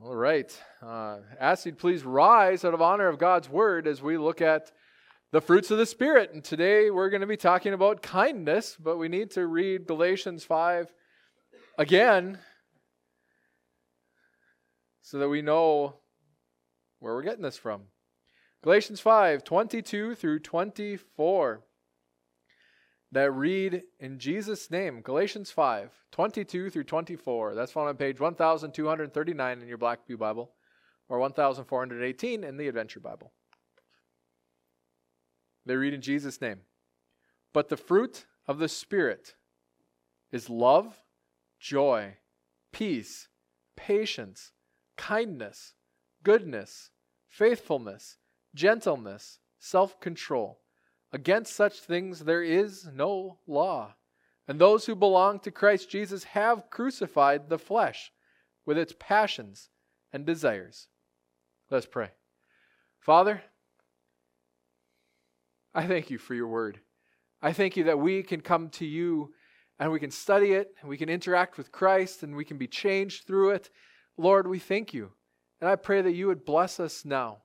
All 0.00 0.14
right. 0.14 0.56
Uh, 0.80 1.16
ask 1.40 1.66
you 1.66 1.72
please 1.72 2.04
rise 2.04 2.64
out 2.64 2.72
of 2.72 2.80
honor 2.80 3.08
of 3.08 3.18
God's 3.18 3.48
word 3.48 3.88
as 3.88 4.00
we 4.00 4.16
look 4.16 4.40
at 4.40 4.70
the 5.32 5.40
fruits 5.40 5.72
of 5.72 5.78
the 5.78 5.86
Spirit. 5.86 6.32
And 6.32 6.44
today 6.44 6.88
we're 6.92 7.10
going 7.10 7.22
to 7.22 7.26
be 7.26 7.36
talking 7.36 7.72
about 7.72 8.00
kindness, 8.00 8.76
but 8.78 8.96
we 8.96 9.08
need 9.08 9.32
to 9.32 9.44
read 9.44 9.88
Galatians 9.88 10.44
5 10.44 10.94
again 11.78 12.38
so 15.02 15.18
that 15.18 15.28
we 15.28 15.42
know 15.42 15.96
where 17.00 17.14
we're 17.14 17.22
getting 17.22 17.42
this 17.42 17.58
from. 17.58 17.82
Galatians 18.62 19.00
5 19.00 19.42
22 19.42 20.14
through 20.14 20.38
24 20.38 21.64
that 23.12 23.32
read 23.32 23.82
in 24.00 24.18
Jesus' 24.18 24.70
name. 24.70 25.00
Galatians 25.00 25.50
5, 25.50 25.90
22 26.12 26.70
through 26.70 26.84
24. 26.84 27.54
That's 27.54 27.72
found 27.72 27.88
on 27.88 27.96
page 27.96 28.20
1239 28.20 29.62
in 29.62 29.68
your 29.68 29.78
Black 29.78 30.06
Pew 30.06 30.18
Bible 30.18 30.52
or 31.08 31.18
1418 31.18 32.44
in 32.44 32.56
the 32.56 32.68
Adventure 32.68 33.00
Bible. 33.00 33.32
They 35.64 35.76
read 35.76 35.94
in 35.94 36.02
Jesus' 36.02 36.40
name. 36.40 36.60
But 37.52 37.68
the 37.68 37.76
fruit 37.76 38.26
of 38.46 38.58
the 38.58 38.68
Spirit 38.68 39.34
is 40.30 40.50
love, 40.50 41.02
joy, 41.58 42.16
peace, 42.72 43.28
patience, 43.76 44.52
kindness, 44.96 45.74
goodness, 46.22 46.90
faithfulness, 47.28 48.16
gentleness, 48.54 49.38
self 49.58 49.98
control. 50.00 50.60
Against 51.12 51.54
such 51.54 51.80
things 51.80 52.20
there 52.20 52.42
is 52.42 52.86
no 52.92 53.38
law. 53.46 53.94
And 54.46 54.58
those 54.58 54.86
who 54.86 54.94
belong 54.94 55.40
to 55.40 55.50
Christ 55.50 55.90
Jesus 55.90 56.24
have 56.24 56.70
crucified 56.70 57.48
the 57.48 57.58
flesh 57.58 58.12
with 58.66 58.78
its 58.78 58.94
passions 58.98 59.70
and 60.12 60.24
desires. 60.24 60.88
Let's 61.70 61.86
pray. 61.86 62.10
Father, 63.00 63.42
I 65.74 65.86
thank 65.86 66.10
you 66.10 66.18
for 66.18 66.34
your 66.34 66.48
word. 66.48 66.80
I 67.40 67.52
thank 67.52 67.76
you 67.76 67.84
that 67.84 67.98
we 67.98 68.22
can 68.22 68.40
come 68.40 68.68
to 68.70 68.86
you 68.86 69.32
and 69.78 69.92
we 69.92 70.00
can 70.00 70.10
study 70.10 70.52
it 70.52 70.74
and 70.80 70.88
we 70.88 70.96
can 70.96 71.08
interact 71.08 71.56
with 71.56 71.70
Christ 71.70 72.22
and 72.22 72.34
we 72.34 72.44
can 72.44 72.58
be 72.58 72.66
changed 72.66 73.26
through 73.26 73.50
it. 73.50 73.70
Lord, 74.16 74.48
we 74.48 74.58
thank 74.58 74.92
you. 74.92 75.12
And 75.60 75.70
I 75.70 75.76
pray 75.76 76.02
that 76.02 76.14
you 76.14 76.26
would 76.26 76.44
bless 76.44 76.80
us 76.80 77.04
now, 77.04 77.38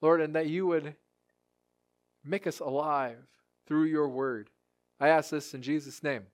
Lord, 0.00 0.20
and 0.20 0.34
that 0.34 0.48
you 0.48 0.66
would 0.66 0.96
Make 2.24 2.46
us 2.46 2.60
alive 2.60 3.18
through 3.66 3.84
your 3.84 4.08
word. 4.08 4.50
I 5.00 5.08
ask 5.08 5.30
this 5.30 5.54
in 5.54 5.62
Jesus' 5.62 6.02
name. 6.02 6.24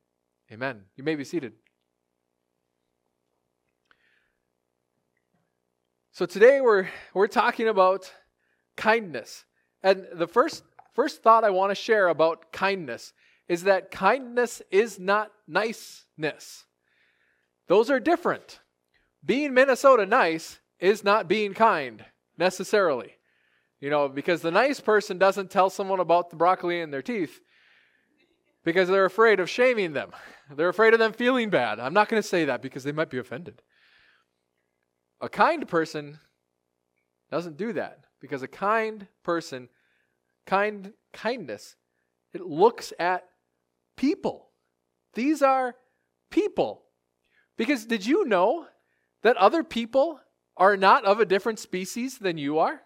Amen. 0.51 0.83
You 0.97 1.05
may 1.05 1.15
be 1.15 1.25
seated. 1.25 1.53
So 6.13 6.27
today 6.27 6.61
we're 6.61 6.89
we're 7.13 7.27
talking 7.27 7.67
about 7.67 8.13
kindness. 8.77 9.45
And 9.83 10.07
the 10.13 10.29
first 10.29 10.63
first 10.95 11.23
thought 11.23 11.45
I 11.45 11.51
want 11.51 11.71
to 11.71 11.75
share 11.75 12.09
about 12.09 12.53
kindness 12.53 13.13
is 13.49 13.65
that 13.65 13.91
kindness 13.91 14.63
is 14.71 14.99
not 14.99 15.33
niceness. 15.47 16.65
Those 17.67 17.91
are 17.91 18.01
different. 18.01 18.61
Being 19.25 19.55
Minnesota 19.55 20.07
nice 20.07 20.61
is 20.79 21.03
not 21.03 21.29
being 21.29 21.55
kind 21.55 22.05
necessarily. 22.39 23.15
You 23.85 23.91
know, 23.91 24.09
because 24.09 24.41
the 24.41 24.51
nice 24.51 24.81
person 24.81 25.19
doesn't 25.19 25.51
tell 25.51 25.69
someone 25.69 26.01
about 26.01 26.31
the 26.31 26.37
broccoli 26.37 26.81
in 26.81 26.91
their 26.91 27.03
teeth 27.03 27.39
because 28.65 28.89
they're 28.89 29.05
afraid 29.05 29.41
of 29.41 29.51
shaming 29.51 29.93
them. 29.93 30.11
They're 30.57 30.71
afraid 30.71 30.95
of 30.95 31.01
them 31.01 31.13
feeling 31.13 31.51
bad. 31.51 31.79
I'm 31.79 31.93
not 31.93 32.09
going 32.09 32.23
to 32.23 32.27
say 32.27 32.47
that 32.47 32.63
because 32.63 32.83
they 32.83 32.93
might 32.93 33.11
be 33.11 33.19
offended. 33.19 33.61
A 35.21 35.29
kind 35.29 35.69
person 35.69 36.19
doesn't 37.31 37.59
do 37.59 37.75
that 37.75 38.05
because 38.23 38.43
a 38.43 38.49
kind 38.49 39.07
person, 39.23 39.69
kind 40.47 40.95
kindness, 41.13 41.77
it 42.33 42.41
looks 42.41 42.95
at 42.99 43.25
people. 43.99 44.49
These 45.13 45.43
are 45.43 45.75
people. 46.31 46.85
Because 47.59 47.85
did 47.85 48.07
you 48.07 48.25
know 48.25 48.67
that 49.21 49.37
other 49.37 49.63
people 49.63 50.21
are 50.57 50.79
not 50.79 51.05
of 51.05 51.21
a 51.21 51.27
different 51.27 51.59
species 51.59 52.17
than 52.17 52.39
you 52.39 52.59
are? 52.59 52.81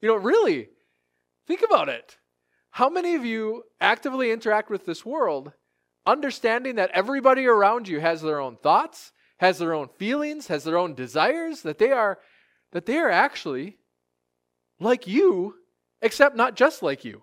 You 0.00 0.08
know, 0.08 0.16
really, 0.16 0.68
think 1.46 1.62
about 1.62 1.88
it. 1.88 2.16
How 2.70 2.88
many 2.88 3.14
of 3.14 3.24
you 3.24 3.64
actively 3.80 4.30
interact 4.30 4.70
with 4.70 4.86
this 4.86 5.04
world 5.04 5.52
understanding 6.06 6.76
that 6.76 6.90
everybody 6.94 7.46
around 7.46 7.86
you 7.86 8.00
has 8.00 8.22
their 8.22 8.40
own 8.40 8.56
thoughts, 8.56 9.12
has 9.38 9.58
their 9.58 9.74
own 9.74 9.88
feelings, 9.98 10.46
has 10.46 10.64
their 10.64 10.78
own 10.78 10.94
desires, 10.94 11.62
that 11.62 11.78
they 11.78 11.92
are 11.92 12.18
that 12.72 12.86
they 12.86 12.98
are 12.98 13.10
actually 13.10 13.78
like 14.80 15.06
you, 15.06 15.54
except 16.02 16.36
not 16.36 16.54
just 16.54 16.82
like 16.82 17.04
you. 17.04 17.22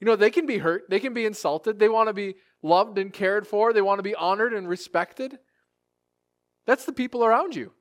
You 0.00 0.06
know, 0.06 0.16
they 0.16 0.30
can 0.30 0.46
be 0.46 0.58
hurt, 0.58 0.84
they 0.88 1.00
can 1.00 1.12
be 1.12 1.26
insulted, 1.26 1.78
they 1.78 1.88
want 1.88 2.08
to 2.08 2.12
be 2.12 2.36
loved 2.62 2.98
and 2.98 3.12
cared 3.12 3.46
for, 3.46 3.72
they 3.72 3.82
want 3.82 3.98
to 3.98 4.04
be 4.04 4.14
honored 4.14 4.54
and 4.54 4.68
respected. 4.68 5.38
That's 6.66 6.84
the 6.84 6.92
people 6.92 7.24
around 7.24 7.56
you. 7.56 7.72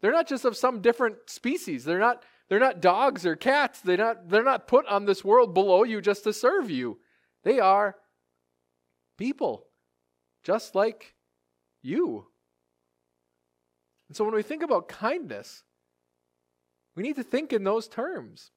They're 0.00 0.12
not 0.12 0.28
just 0.28 0.44
of 0.44 0.56
some 0.56 0.80
different 0.80 1.16
species. 1.26 1.84
They're 1.84 1.98
not, 1.98 2.22
they're 2.48 2.60
not 2.60 2.80
dogs 2.80 3.26
or 3.26 3.36
cats. 3.36 3.80
They're 3.80 3.96
not, 3.96 4.28
they're 4.28 4.44
not 4.44 4.68
put 4.68 4.86
on 4.86 5.04
this 5.04 5.24
world 5.24 5.54
below 5.54 5.82
you 5.84 6.00
just 6.00 6.24
to 6.24 6.32
serve 6.32 6.70
you. 6.70 6.98
They 7.42 7.58
are 7.58 7.96
people, 9.16 9.66
just 10.42 10.74
like 10.74 11.14
you. 11.82 12.26
And 14.08 14.16
so 14.16 14.24
when 14.24 14.34
we 14.34 14.42
think 14.42 14.62
about 14.62 14.88
kindness, 14.88 15.64
we 16.94 17.02
need 17.02 17.16
to 17.16 17.22
think 17.22 17.52
in 17.52 17.64
those 17.64 17.88
terms. 17.88 18.50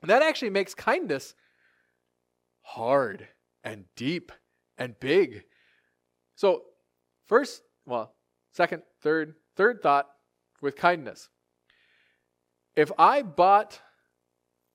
And 0.00 0.10
that 0.10 0.22
actually 0.22 0.50
makes 0.50 0.74
kindness 0.74 1.34
hard 2.62 3.28
and 3.64 3.84
deep 3.96 4.30
and 4.76 4.98
big. 5.00 5.44
So, 6.36 6.62
first, 7.26 7.62
well, 7.84 8.14
second, 8.52 8.82
third, 9.02 9.34
third 9.56 9.82
thought 9.82 10.08
with 10.60 10.76
kindness. 10.76 11.28
If 12.76 12.92
I 12.98 13.22
bought 13.22 13.80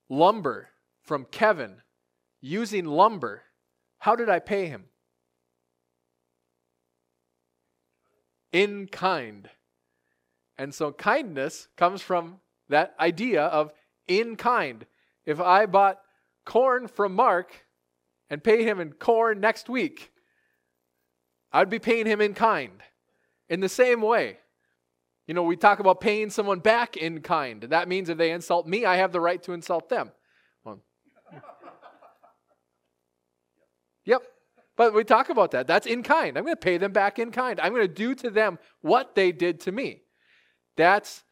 lumber 0.10 0.70
from 1.02 1.26
Kevin 1.26 1.82
using 2.42 2.86
lumber, 2.86 3.44
how 4.00 4.16
did 4.16 4.30
I 4.30 4.40
pay 4.40 4.68
him? 4.68 4.86
In 8.52 8.88
kind. 8.88 9.50
And 10.58 10.74
so 10.74 10.92
kindness 10.92 11.70
comes 11.78 12.02
from 12.02 12.40
that 12.70 12.94
idea 13.00 13.44
of 13.44 13.72
in 14.08 14.36
kind. 14.36 14.86
If 15.26 15.40
I 15.40 15.66
bought 15.66 16.00
corn 16.46 16.88
from 16.88 17.14
Mark 17.16 17.66
and 18.30 18.44
pay 18.44 18.64
him 18.64 18.80
in 18.80 18.94
corn 18.94 19.40
next 19.40 19.70
week, 19.70 20.12
I'd 21.52 21.70
be 21.70 21.80
paying 21.80 22.06
him 22.06 22.20
in 22.20 22.34
kind. 22.34 22.82
In 23.48 23.60
the 23.60 23.70
same 23.70 24.02
way, 24.02 24.40
you 25.28 25.34
know, 25.34 25.44
we 25.44 25.56
talk 25.56 25.80
about 25.80 26.02
paying 26.02 26.30
someone 26.30 26.60
back 26.60 26.98
in 26.98 27.22
kind. 27.22 27.64
That 27.64 27.88
means 27.88 28.10
if 28.10 28.18
they 28.18 28.32
insult 28.32 28.68
me, 28.68 28.86
I 28.86 28.98
have 28.98 29.12
the 29.12 29.22
right 29.22 29.42
to 29.44 29.54
insult 29.54 29.90
them. 29.90 30.12
Well, 30.64 30.82
yep. 34.06 34.22
But 34.76 34.94
we 34.94 35.04
talk 35.04 35.30
about 35.30 35.52
that. 35.52 35.68
That's 35.68 35.86
in 35.86 36.04
kind. 36.04 36.38
I'm 36.38 36.44
going 36.44 36.56
to 36.56 36.60
pay 36.60 36.78
them 36.78 36.92
back 36.92 37.20
in 37.20 37.32
kind. 37.32 37.60
I'm 37.60 37.74
going 37.74 37.88
to 37.88 37.94
do 37.94 38.16
to 38.16 38.30
them 38.30 38.58
what 38.82 39.16
they 39.16 39.32
did 39.32 39.60
to 39.62 39.72
me. 39.72 40.02
That's 40.76 41.24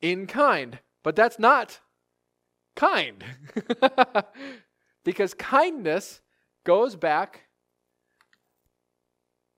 in 0.00 0.26
kind. 0.26 0.78
But 1.02 1.16
that's 1.16 1.38
not 1.38 1.80
kind. 2.76 3.24
because 5.04 5.34
kindness 5.34 6.20
goes 6.64 6.94
back 6.94 7.42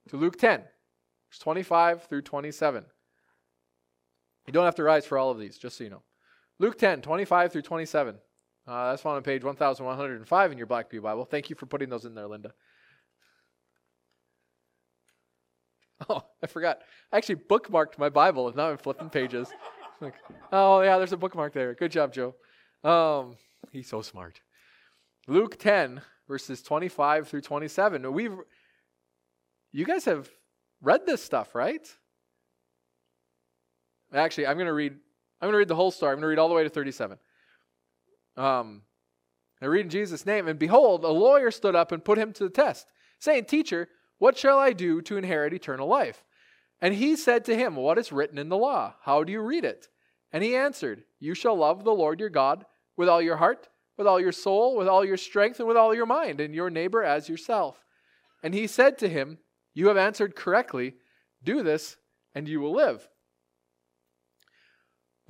to 0.09 0.17
Luke 0.17 0.39
10, 0.39 0.61
verse 0.61 1.39
25 1.39 2.05
through 2.05 2.22
27. 2.22 2.86
You 4.47 4.53
don't 4.53 4.65
have 4.65 4.74
to 4.77 4.83
rise 4.83 5.06
for 5.06 5.18
all 5.18 5.30
of 5.30 5.39
these, 5.39 5.59
just 5.59 5.77
so 5.77 5.84
you 5.84 5.91
know. 5.91 6.03
Luke 6.59 6.78
10, 6.78 7.03
25 7.03 7.53
through 7.53 7.62
27. 7.62 8.16
Uh, 8.66 8.91
that's 8.91 9.03
found 9.03 9.16
on 9.16 9.22
page 9.22 9.42
1105 9.42 10.53
in 10.53 10.59
your 10.59 10.66
Black 10.66 10.89
Pew 10.89 11.00
Bible. 11.00 11.24
Thank 11.24 11.50
you 11.50 11.56
for 11.56 11.66
putting 11.66 11.89
those 11.89 12.04
in 12.04 12.15
there, 12.15 12.27
Linda. 12.27 12.53
Oh, 16.09 16.24
I 16.42 16.48
forgot. 16.48 16.80
I 17.12 17.16
actually 17.16 17.36
bookmarked 17.36 17.97
my 17.97 18.09
Bible, 18.09 18.48
and 18.48 18.56
now 18.56 18.71
I'm 18.71 18.77
flipping 18.77 19.09
pages. 19.09 19.48
like, 20.00 20.15
oh, 20.50 20.80
yeah, 20.80 20.98
there's 20.98 21.12
a 21.12 21.16
bookmark 21.16 21.53
there. 21.53 21.74
Good 21.74 21.92
job, 21.92 22.12
Joe. 22.12 22.34
Um, 22.83 23.36
he's 23.71 23.86
so 23.86 24.03
smart. 24.03 24.41
Luke 25.28 25.60
10, 25.60 26.03
verses 26.27 26.60
25 26.60 27.28
through 27.28 27.42
27. 27.42 28.12
We've, 28.12 28.34
you 29.71 29.84
guys 29.84 30.04
have 30.06 30.28
read 30.80 31.06
this 31.06 31.22
stuff, 31.22 31.54
right? 31.54 31.86
Actually, 34.12 34.47
I'm 34.47 34.56
going 34.56 34.66
to 34.66 34.72
read. 34.72 34.92
I'm 34.92 35.47
going 35.47 35.53
to 35.53 35.59
read 35.59 35.68
the 35.68 35.74
whole 35.74 35.91
story. 35.91 36.12
I'm 36.12 36.16
going 36.16 36.22
to 36.22 36.28
read 36.28 36.38
all 36.38 36.48
the 36.48 36.54
way 36.54 36.62
to 36.62 36.68
37. 36.68 37.18
Um, 38.36 38.82
I 39.60 39.66
read 39.66 39.86
in 39.86 39.91
Jesus' 39.91 40.24
name, 40.24 40.47
and 40.47 40.59
behold, 40.59 41.04
a 41.04 41.09
lawyer 41.09 41.50
stood 41.50 41.74
up 41.74 41.92
and 41.92 42.04
put 42.04 42.18
him 42.18 42.32
to 42.34 42.44
the 42.44 42.50
test, 42.50 42.86
saying, 43.18 43.47
"Teacher, 43.47 43.88
what 44.18 44.36
shall 44.36 44.59
I 44.59 44.72
do 44.72 45.00
to 45.03 45.16
inherit 45.16 45.53
eternal 45.53 45.88
life?" 45.88 46.24
And 46.82 46.94
he 46.94 47.14
said 47.14 47.44
to 47.44 47.56
him, 47.56 47.76
What 47.76 47.97
is 47.97 48.12
written 48.12 48.38
in 48.38 48.48
the 48.48 48.56
law? 48.56 48.97
How 49.03 49.22
do 49.22 49.32
you 49.32 49.41
read 49.41 49.64
it? 49.64 49.88
And 50.32 50.42
he 50.42 50.56
answered, 50.56 51.04
You 51.20 51.32
shall 51.32 51.56
love 51.56 51.84
the 51.84 51.94
Lord 51.94 52.18
your 52.18 52.28
God 52.28 52.66
with 52.97 53.09
all 53.09 53.22
your 53.22 53.36
heart, 53.36 53.68
with 53.97 54.09
all 54.09 54.18
your 54.18 54.32
soul, 54.32 54.76
with 54.76 54.88
all 54.88 55.04
your 55.04 55.16
strength, 55.16 55.60
and 55.60 55.68
with 55.68 55.76
all 55.76 55.94
your 55.94 56.06
mind, 56.06 56.41
and 56.41 56.53
your 56.53 56.70
neighbor 56.70 57.04
as 57.04 57.28
yourself. 57.28 57.84
And 58.42 58.53
he 58.53 58.66
said 58.66 58.98
to 58.98 59.09
him, 59.09 59.38
You 59.74 59.86
have 59.88 59.97
answered 59.97 60.34
correctly. 60.34 60.97
Do 61.44 61.62
this, 61.62 61.97
and 62.34 62.48
you 62.48 62.60
will 62.60 62.72
live. 62.72 63.09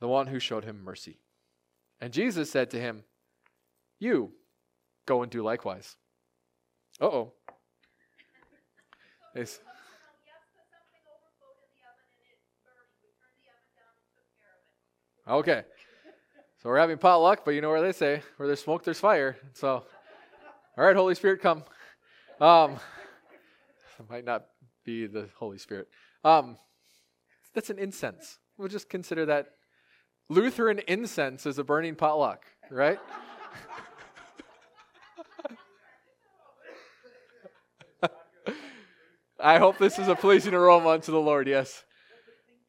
The 0.00 0.08
one 0.08 0.28
who 0.28 0.38
showed 0.38 0.64
him 0.64 0.84
mercy. 0.84 1.18
And 2.00 2.12
Jesus 2.12 2.50
said 2.50 2.70
to 2.70 2.80
him, 2.80 3.04
You 3.98 4.32
go 5.06 5.22
and 5.22 5.30
do 5.30 5.42
likewise. 5.42 5.96
Uh 7.00 7.06
oh. 7.06 7.32
Okay. 15.28 15.62
So 16.62 16.70
we're 16.70 16.78
having 16.78 16.96
potluck, 16.96 17.44
but 17.44 17.50
you 17.50 17.60
know 17.60 17.68
where 17.68 17.82
they 17.82 17.92
say, 17.92 18.22
where 18.38 18.46
there's 18.46 18.62
smoke, 18.62 18.82
there's 18.82 18.98
fire. 18.98 19.36
So, 19.52 19.84
all 20.76 20.84
right, 20.84 20.96
Holy 20.96 21.14
Spirit, 21.14 21.42
come. 21.42 21.64
Um, 22.40 22.78
it 23.98 24.08
might 24.10 24.24
not 24.24 24.46
be 24.84 25.06
the 25.06 25.28
Holy 25.38 25.58
Spirit. 25.58 25.88
Um, 26.24 26.56
that's 27.54 27.68
an 27.68 27.78
incense. 27.78 28.38
We'll 28.56 28.68
just 28.68 28.88
consider 28.88 29.26
that 29.26 29.48
Lutheran 30.28 30.80
incense 30.86 31.46
is 31.46 31.58
a 31.58 31.64
burning 31.64 31.94
potluck, 31.94 32.44
right? 32.70 32.98
I 39.40 39.58
hope 39.58 39.78
this 39.78 39.98
is 39.98 40.08
a 40.08 40.14
pleasing 40.14 40.52
aroma 40.52 40.90
unto 40.90 41.12
the 41.12 41.20
Lord, 41.20 41.48
yes. 41.48 41.84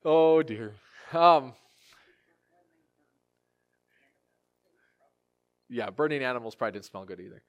Oh, 0.06 0.42
dear. 0.42 0.76
Um, 1.12 1.54
yeah, 5.70 5.90
burning 5.90 6.24
animals 6.24 6.56
probably 6.56 6.74
didn't 6.74 6.86
smell 6.86 7.04
good 7.04 7.20
either. 7.20 7.42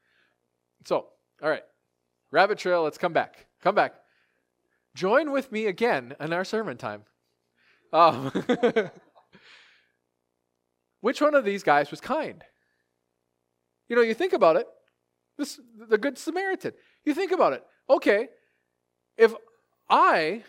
So, 0.86 1.06
all 1.42 1.48
right, 1.48 1.62
rabbit 2.30 2.58
trail. 2.58 2.82
Let's 2.82 2.98
come 2.98 3.12
back. 3.12 3.46
Come 3.62 3.74
back. 3.74 3.94
Join 4.94 5.30
with 5.30 5.52
me 5.52 5.66
again 5.66 6.14
in 6.18 6.32
our 6.32 6.44
sermon 6.44 6.76
time. 6.76 7.04
Um, 7.92 8.32
which 11.00 11.20
one 11.20 11.34
of 11.34 11.44
these 11.44 11.62
guys 11.62 11.90
was 11.90 12.00
kind? 12.00 12.44
You 13.88 13.96
know, 13.96 14.02
you 14.02 14.14
think 14.14 14.32
about 14.32 14.56
it. 14.56 14.66
This 15.38 15.58
the 15.88 15.98
good 15.98 16.18
Samaritan. 16.18 16.72
You 17.04 17.14
think 17.14 17.32
about 17.32 17.52
it. 17.54 17.64
Okay, 17.88 18.28
if 19.16 19.34
I 19.88 20.44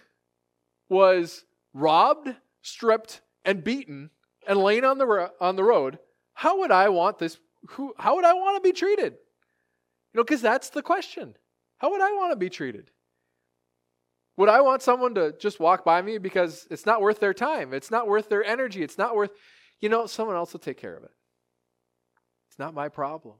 was 0.89 1.45
robbed, 1.73 2.35
stripped, 2.61 3.21
and 3.45 3.63
beaten 3.63 4.09
and 4.47 4.59
laying 4.59 4.83
on 4.83 4.97
the 4.97 5.31
on 5.39 5.55
the 5.55 5.63
road, 5.63 5.99
how 6.33 6.59
would 6.59 6.71
I 6.71 6.89
want 6.89 7.17
this 7.17 7.37
who, 7.69 7.93
how 7.97 8.15
would 8.15 8.25
I 8.25 8.33
want 8.33 8.61
to 8.61 8.67
be 8.67 8.73
treated? 8.73 9.13
You 9.13 10.17
know, 10.17 10.23
because 10.23 10.41
that's 10.41 10.69
the 10.69 10.81
question. 10.81 11.35
How 11.77 11.91
would 11.91 12.01
I 12.01 12.11
want 12.11 12.31
to 12.31 12.35
be 12.35 12.49
treated? 12.49 12.91
Would 14.37 14.49
I 14.49 14.61
want 14.61 14.81
someone 14.81 15.15
to 15.15 15.33
just 15.39 15.59
walk 15.59 15.85
by 15.85 16.01
me 16.01 16.17
because 16.17 16.67
it's 16.71 16.85
not 16.85 17.01
worth 17.01 17.19
their 17.19 17.33
time? 17.33 17.73
It's 17.73 17.91
not 17.91 18.07
worth 18.07 18.29
their 18.29 18.43
energy. 18.43 18.81
It's 18.81 18.97
not 18.97 19.15
worth, 19.15 19.31
you 19.81 19.89
know, 19.89 20.05
someone 20.05 20.35
else 20.35 20.53
will 20.53 20.59
take 20.59 20.77
care 20.77 20.95
of 20.95 21.03
it. 21.03 21.11
It's 22.49 22.59
not 22.59 22.73
my 22.73 22.87
problem. 22.87 23.35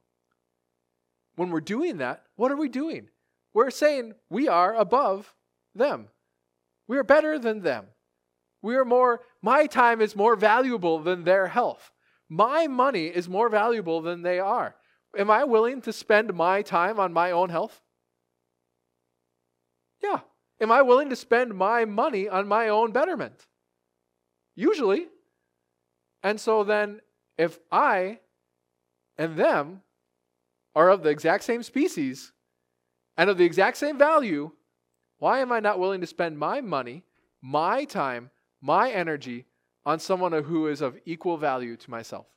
When 1.36 1.50
we're 1.50 1.62
doing 1.62 1.98
that, 1.98 2.24
what 2.36 2.52
are 2.52 2.58
we 2.58 2.68
doing? 2.68 3.10
We're 3.54 3.72
saying 3.72 4.14
we 4.30 4.48
are 4.48 4.74
above 4.74 5.34
them. 5.76 6.08
We 6.88 6.98
are 6.98 7.04
better 7.04 7.40
than 7.40 7.62
them. 7.62 7.86
We 8.62 8.76
are 8.76 8.86
more, 8.86 9.22
my 9.42 9.66
time 9.66 10.02
is 10.02 10.16
more 10.16 10.36
valuable 10.36 11.00
than 11.00 11.24
their 11.24 11.48
health. 11.48 11.92
My 12.30 12.68
money 12.68 13.08
is 13.08 13.28
more 13.28 13.50
valuable 13.50 14.02
than 14.02 14.22
they 14.22 14.40
are. 14.40 14.76
Am 15.18 15.30
I 15.30 15.44
willing 15.44 15.82
to 15.82 15.94
spend 15.94 16.34
my 16.34 16.62
time 16.62 17.00
on 17.00 17.12
my 17.12 17.32
own 17.32 17.50
health? 17.50 17.82
Yeah. 20.02 20.22
Am 20.60 20.72
I 20.72 20.82
willing 20.82 21.10
to 21.10 21.16
spend 21.16 21.54
my 21.54 21.86
money 21.86 22.30
on 22.30 22.48
my 22.48 22.70
own 22.70 22.92
betterment? 22.92 23.48
Usually. 24.56 25.08
And 26.24 26.40
so 26.40 26.64
then, 26.64 27.02
if 27.38 27.60
I 27.72 28.20
and 29.18 29.38
them 29.38 29.82
are 30.76 30.90
of 30.90 31.04
the 31.04 31.10
exact 31.10 31.44
same 31.44 31.64
species 31.64 32.32
and 33.18 33.30
of 33.30 33.38
the 33.38 33.46
exact 33.46 33.78
same 33.78 33.98
value, 33.98 34.52
why 35.18 35.40
am 35.40 35.52
I 35.52 35.60
not 35.60 35.80
willing 35.80 36.02
to 36.02 36.08
spend 36.08 36.38
my 36.38 36.62
money, 36.62 37.04
my 37.42 37.86
time, 37.86 38.30
my 38.62 38.92
energy 38.92 39.46
on 39.86 40.00
someone 40.00 40.32
who 40.32 40.68
is 40.68 40.82
of 40.82 40.98
equal 41.06 41.38
value 41.38 41.76
to 41.76 41.90
myself. 41.92 42.28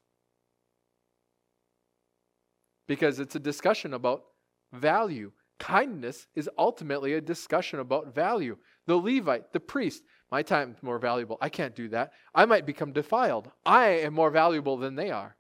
Because 2.86 3.20
it's 3.20 3.34
a 3.34 3.40
discussion 3.40 3.94
about 3.94 4.24
value. 4.72 5.32
Kindness 5.58 6.26
is 6.34 6.50
ultimately 6.58 7.14
a 7.14 7.20
discussion 7.20 7.80
about 7.80 8.14
value. 8.14 8.56
The 8.86 8.96
Levite, 8.96 9.52
the 9.52 9.60
priest, 9.60 10.02
my 10.34 10.42
time 10.42 10.72
is 10.76 10.82
more 10.82 10.98
valuable. 10.98 11.38
I 11.40 11.48
can't 11.48 11.76
do 11.76 11.88
that. 11.90 12.12
I 12.34 12.44
might 12.44 12.66
become 12.66 12.90
defiled. 12.92 13.52
I 13.64 13.90
am 14.06 14.14
more 14.14 14.32
valuable 14.32 14.76
than 14.76 14.96
they 14.96 15.12
are. 15.12 15.36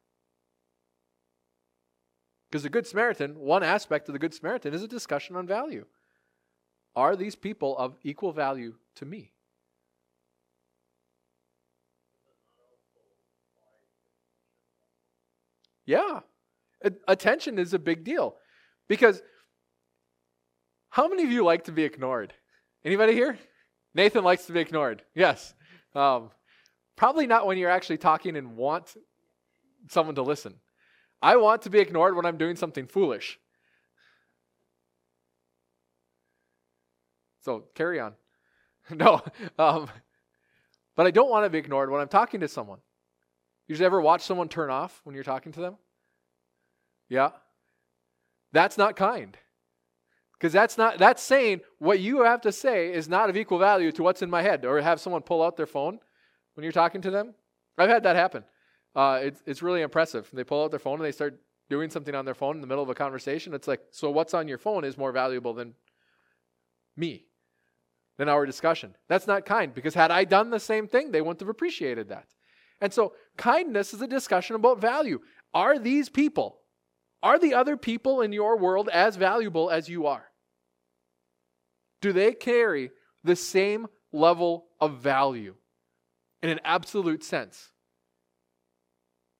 Because 2.48 2.62
the 2.62 2.68
Good 2.68 2.86
Samaritan, 2.86 3.36
one 3.36 3.64
aspect 3.64 4.08
of 4.08 4.12
the 4.12 4.20
Good 4.20 4.32
Samaritan 4.32 4.72
is 4.72 4.84
a 4.84 4.86
discussion 4.86 5.34
on 5.34 5.48
value. 5.48 5.84
Are 6.94 7.16
these 7.16 7.34
people 7.34 7.76
of 7.76 7.96
equal 8.04 8.30
value 8.30 8.74
to 8.94 9.04
me? 9.04 9.32
Yeah. 15.86 16.20
Attention 17.08 17.58
is 17.58 17.74
a 17.74 17.80
big 17.80 18.04
deal. 18.04 18.36
Because 18.86 19.24
how 20.90 21.08
many 21.08 21.24
of 21.24 21.32
you 21.32 21.42
like 21.42 21.64
to 21.64 21.72
be 21.72 21.82
ignored? 21.82 22.32
Anybody 22.84 23.14
here? 23.14 23.36
Nathan 23.94 24.24
likes 24.24 24.46
to 24.46 24.52
be 24.52 24.60
ignored. 24.60 25.02
Yes. 25.14 25.54
Um, 25.94 26.30
probably 26.96 27.26
not 27.26 27.46
when 27.46 27.58
you're 27.58 27.70
actually 27.70 27.98
talking 27.98 28.36
and 28.36 28.56
want 28.56 28.96
someone 29.88 30.16
to 30.16 30.22
listen. 30.22 30.54
I 31.22 31.36
want 31.36 31.62
to 31.62 31.70
be 31.70 31.78
ignored 31.78 32.16
when 32.16 32.26
I'm 32.26 32.36
doing 32.36 32.56
something 32.56 32.86
foolish. 32.86 33.38
So 37.42 37.64
carry 37.74 38.00
on. 38.00 38.14
no. 38.90 39.22
Um, 39.58 39.88
but 40.96 41.06
I 41.06 41.10
don't 41.10 41.30
want 41.30 41.44
to 41.44 41.50
be 41.50 41.58
ignored 41.58 41.90
when 41.90 42.00
I'm 42.00 42.08
talking 42.08 42.40
to 42.40 42.48
someone. 42.48 42.78
You 43.66 43.76
ever 43.84 44.00
watch 44.00 44.22
someone 44.22 44.48
turn 44.48 44.70
off 44.70 45.00
when 45.04 45.14
you're 45.14 45.24
talking 45.24 45.52
to 45.52 45.60
them? 45.60 45.76
Yeah. 47.08 47.30
That's 48.52 48.76
not 48.76 48.96
kind. 48.96 49.36
Because 50.38 50.52
that's 50.52 50.76
not 50.76 50.98
that's 50.98 51.22
saying 51.22 51.60
what 51.78 52.00
you 52.00 52.22
have 52.22 52.40
to 52.42 52.52
say 52.52 52.92
is 52.92 53.08
not 53.08 53.30
of 53.30 53.36
equal 53.36 53.58
value 53.58 53.92
to 53.92 54.02
what's 54.02 54.22
in 54.22 54.30
my 54.30 54.42
head, 54.42 54.64
or 54.64 54.80
have 54.80 55.00
someone 55.00 55.22
pull 55.22 55.42
out 55.42 55.56
their 55.56 55.66
phone 55.66 55.98
when 56.54 56.64
you're 56.64 56.72
talking 56.72 57.00
to 57.02 57.10
them. 57.10 57.34
I've 57.78 57.90
had 57.90 58.02
that 58.02 58.16
happen. 58.16 58.44
Uh, 58.94 59.20
it's 59.22 59.42
it's 59.46 59.62
really 59.62 59.82
impressive. 59.82 60.28
They 60.32 60.44
pull 60.44 60.64
out 60.64 60.70
their 60.70 60.80
phone 60.80 60.96
and 60.96 61.04
they 61.04 61.12
start 61.12 61.40
doing 61.70 61.90
something 61.90 62.14
on 62.14 62.24
their 62.24 62.34
phone 62.34 62.56
in 62.56 62.60
the 62.60 62.66
middle 62.66 62.82
of 62.82 62.90
a 62.90 62.94
conversation. 62.94 63.54
It's 63.54 63.68
like, 63.68 63.80
so 63.90 64.10
what's 64.10 64.34
on 64.34 64.48
your 64.48 64.58
phone 64.58 64.84
is 64.84 64.98
more 64.98 65.12
valuable 65.12 65.54
than 65.54 65.74
me, 66.96 67.26
than 68.18 68.28
our 68.28 68.44
discussion. 68.44 68.94
That's 69.08 69.26
not 69.26 69.46
kind 69.46 69.74
because 69.74 69.94
had 69.94 70.10
I 70.10 70.24
done 70.24 70.50
the 70.50 70.60
same 70.60 70.86
thing, 70.86 71.10
they 71.10 71.20
wouldn't 71.20 71.40
have 71.40 71.48
appreciated 71.48 72.08
that. 72.10 72.26
And 72.80 72.92
so, 72.92 73.14
kindness 73.36 73.94
is 73.94 74.02
a 74.02 74.06
discussion 74.06 74.56
about 74.56 74.80
value. 74.80 75.20
Are 75.54 75.78
these 75.78 76.08
people, 76.08 76.58
are 77.24 77.38
the 77.38 77.54
other 77.54 77.78
people 77.78 78.20
in 78.20 78.32
your 78.32 78.58
world 78.58 78.90
as 78.92 79.16
valuable 79.16 79.70
as 79.70 79.88
you 79.88 80.06
are? 80.06 80.26
Do 82.02 82.12
they 82.12 82.32
carry 82.32 82.90
the 83.24 83.34
same 83.34 83.86
level 84.12 84.66
of 84.78 84.98
value 84.98 85.54
in 86.42 86.50
an 86.50 86.60
absolute 86.64 87.24
sense? 87.24 87.70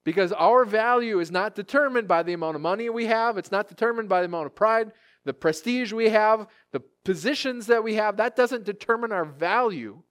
Because 0.03 0.33
our 0.33 0.65
value 0.65 1.21
is 1.21 1.31
not 1.31 1.55
determined 1.55 2.09
by 2.09 2.23
the 2.23 2.33
amount 2.33 2.57
of 2.57 2.63
money 2.63 2.89
we 2.89 3.05
have, 3.05 3.37
it's 3.37 3.53
not 3.53 3.69
determined 3.69 4.09
by 4.09 4.23
the 4.23 4.27
amount 4.27 4.47
of 4.47 4.55
pride, 4.55 4.91
the 5.27 5.35
prestige 5.35 5.93
we 5.93 6.09
have, 6.09 6.47
the 6.73 6.83
positions 7.05 7.67
that 7.67 7.85
we 7.85 7.95
have. 7.97 8.17
That 8.17 8.35
doesn't 8.35 8.65
determine 8.65 9.13
our 9.13 9.27
value 9.27 10.03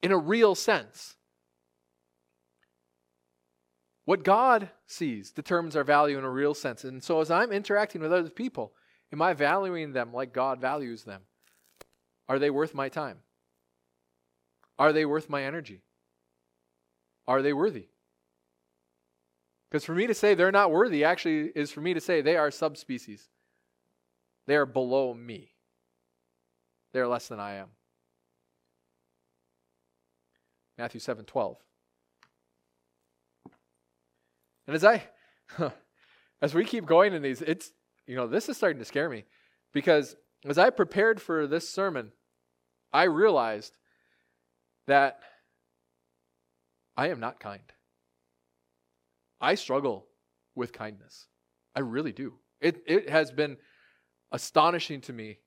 in 0.00 0.12
a 0.12 0.18
real 0.18 0.54
sense. 0.54 1.16
What 4.10 4.24
God 4.24 4.70
sees 4.88 5.30
determines 5.30 5.76
our 5.76 5.84
value 5.84 6.18
in 6.18 6.24
a 6.24 6.30
real 6.30 6.52
sense. 6.52 6.82
And 6.82 7.00
so 7.00 7.20
as 7.20 7.30
I'm 7.30 7.52
interacting 7.52 8.00
with 8.00 8.12
other 8.12 8.28
people, 8.28 8.72
am 9.12 9.22
I 9.22 9.34
valuing 9.34 9.92
them 9.92 10.12
like 10.12 10.32
God 10.32 10.60
values 10.60 11.04
them? 11.04 11.22
Are 12.28 12.40
they 12.40 12.50
worth 12.50 12.74
my 12.74 12.88
time? 12.88 13.18
Are 14.80 14.92
they 14.92 15.04
worth 15.04 15.30
my 15.30 15.44
energy? 15.44 15.82
Are 17.28 17.40
they 17.40 17.52
worthy? 17.52 17.86
Because 19.70 19.84
for 19.84 19.94
me 19.94 20.08
to 20.08 20.14
say 20.14 20.34
they're 20.34 20.50
not 20.50 20.72
worthy 20.72 21.04
actually 21.04 21.52
is 21.54 21.70
for 21.70 21.80
me 21.80 21.94
to 21.94 22.00
say 22.00 22.20
they 22.20 22.36
are 22.36 22.50
subspecies. 22.50 23.28
They 24.48 24.56
are 24.56 24.66
below 24.66 25.14
me. 25.14 25.52
They 26.92 26.98
are 26.98 27.06
less 27.06 27.28
than 27.28 27.38
I 27.38 27.54
am. 27.54 27.68
Matthew 30.76 30.98
7 30.98 31.24
12. 31.24 31.58
And 34.70 34.76
as 34.76 34.84
I 34.84 35.02
as 36.42 36.54
we 36.54 36.64
keep 36.64 36.86
going 36.86 37.12
in 37.12 37.22
these, 37.22 37.42
it's 37.42 37.72
you 38.06 38.14
know, 38.14 38.28
this 38.28 38.48
is 38.48 38.56
starting 38.56 38.78
to 38.78 38.84
scare 38.84 39.10
me 39.10 39.24
because 39.72 40.14
as 40.46 40.58
I 40.58 40.70
prepared 40.70 41.20
for 41.20 41.48
this 41.48 41.68
sermon, 41.68 42.12
I 42.92 43.04
realized 43.04 43.76
that 44.86 45.22
I 46.96 47.08
am 47.08 47.18
not 47.18 47.40
kind. 47.40 47.64
I 49.40 49.56
struggle 49.56 50.06
with 50.54 50.72
kindness. 50.72 51.26
I 51.74 51.80
really 51.80 52.12
do. 52.12 52.34
It, 52.60 52.80
it 52.86 53.10
has 53.10 53.32
been 53.32 53.56
astonishing 54.30 55.00
to 55.00 55.12
me 55.12 55.38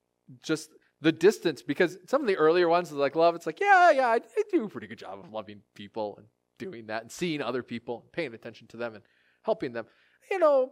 just 0.44 0.70
the 1.00 1.14
distance 1.14 1.62
because 1.62 1.98
some 2.08 2.20
of 2.20 2.28
the 2.28 2.36
earlier 2.36 2.68
ones 2.68 2.92
like 2.92 3.16
love 3.16 3.36
it's 3.36 3.46
like 3.46 3.62
yeah 3.62 3.92
yeah 3.92 4.08
I, 4.08 4.16
I, 4.16 4.44
do 4.52 4.66
a 4.66 4.70
pretty 4.70 4.88
good 4.88 4.98
job 4.98 5.20
of 5.20 5.32
loving 5.32 5.62
people 5.76 6.16
and 6.18 6.28
doing 6.64 6.88
that 6.88 7.02
and 7.02 7.12
seeing 7.12 7.42
other 7.42 7.64
people 7.64 8.06
paying 8.12 8.34
attention 8.34 8.68
to 8.68 8.78
them 8.78 8.96
and 8.96 9.04
helping 9.44 9.74
them 9.74 9.86
you 10.32 10.40
know 10.40 10.72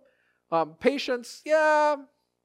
um, 0.51 0.75
patience 0.79 1.41
yeah 1.45 1.95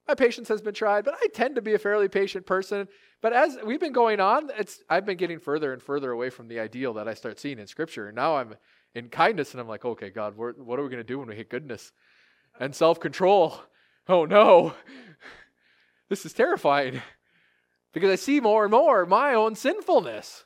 my 0.08 0.14
patience 0.14 0.48
has 0.48 0.62
been 0.62 0.74
tried 0.74 1.04
but 1.04 1.14
i 1.22 1.26
tend 1.34 1.54
to 1.54 1.62
be 1.62 1.74
a 1.74 1.78
fairly 1.78 2.08
patient 2.08 2.46
person 2.46 2.86
but 3.22 3.32
as 3.32 3.58
we've 3.64 3.80
been 3.80 3.92
going 3.92 4.20
on 4.20 4.50
it's 4.58 4.82
i've 4.90 5.06
been 5.06 5.16
getting 5.16 5.38
further 5.38 5.72
and 5.72 5.82
further 5.82 6.10
away 6.10 6.30
from 6.30 6.48
the 6.48 6.60
ideal 6.60 6.92
that 6.94 7.08
i 7.08 7.14
start 7.14 7.38
seeing 7.38 7.58
in 7.58 7.66
scripture 7.66 8.08
and 8.08 8.16
now 8.16 8.36
i'm 8.36 8.54
in 8.96 9.10
kindness. 9.10 9.52
And 9.52 9.60
I'm 9.60 9.68
like, 9.68 9.84
okay, 9.84 10.10
God, 10.10 10.36
what 10.36 10.56
are 10.56 10.82
we 10.82 10.88
going 10.88 10.96
to 10.96 11.04
do 11.04 11.18
when 11.18 11.28
we 11.28 11.36
hit 11.36 11.50
goodness 11.50 11.92
and 12.58 12.74
self 12.74 12.98
control? 12.98 13.60
Oh 14.08 14.24
no, 14.24 14.72
this 16.08 16.24
is 16.24 16.32
terrifying 16.32 17.02
because 17.92 18.08
I 18.08 18.14
see 18.14 18.38
more 18.38 18.62
and 18.62 18.70
more 18.70 19.04
my 19.04 19.34
own 19.34 19.56
sinfulness. 19.56 20.44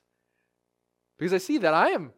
Because 1.18 1.34
I 1.34 1.36
see 1.36 1.58
that 1.58 1.74
I 1.74 1.88
am, 1.88 2.14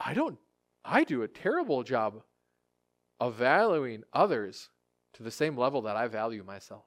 I 0.00 0.14
don't, 0.14 0.38
I 0.84 1.04
do 1.04 1.22
a 1.22 1.28
terrible 1.28 1.82
job 1.82 2.22
of 3.20 3.34
valuing 3.34 4.04
others 4.12 4.70
to 5.14 5.22
the 5.22 5.30
same 5.30 5.56
level 5.56 5.82
that 5.82 5.96
I 5.96 6.06
value 6.06 6.44
myself. 6.44 6.84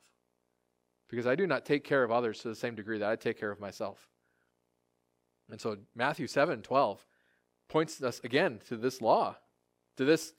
Because 1.09 1.27
I 1.27 1.35
do 1.35 1.45
not 1.45 1.65
take 1.65 1.83
care 1.83 2.03
of 2.03 2.11
others 2.11 2.39
to 2.39 2.47
the 2.47 2.55
same 2.55 2.75
degree 2.75 2.99
that 2.99 3.09
I 3.09 3.15
take 3.17 3.39
care 3.39 3.51
of 3.51 3.59
myself. 3.59 4.07
And 5.49 5.59
so 5.59 5.77
Matthew 5.93 6.27
7 6.27 6.61
12 6.61 7.05
points 7.67 8.01
us 8.01 8.21
again 8.23 8.59
to 8.67 8.77
this 8.77 9.01
law, 9.01 9.35
to 9.97 10.05
this 10.05 10.33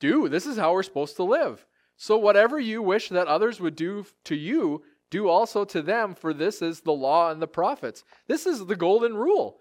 do. 0.00 0.28
This 0.28 0.46
is 0.46 0.56
how 0.56 0.72
we're 0.72 0.82
supposed 0.82 1.16
to 1.16 1.24
live. 1.24 1.66
So, 1.96 2.16
whatever 2.16 2.58
you 2.58 2.82
wish 2.82 3.08
that 3.08 3.28
others 3.28 3.60
would 3.60 3.76
do 3.76 4.04
to 4.24 4.34
you, 4.34 4.82
do 5.10 5.28
also 5.28 5.64
to 5.66 5.80
them, 5.80 6.14
for 6.14 6.34
this 6.34 6.60
is 6.60 6.80
the 6.80 6.92
law 6.92 7.30
and 7.30 7.40
the 7.40 7.46
prophets. 7.46 8.02
This 8.26 8.46
is 8.46 8.66
the 8.66 8.76
golden 8.76 9.16
rule. 9.16 9.58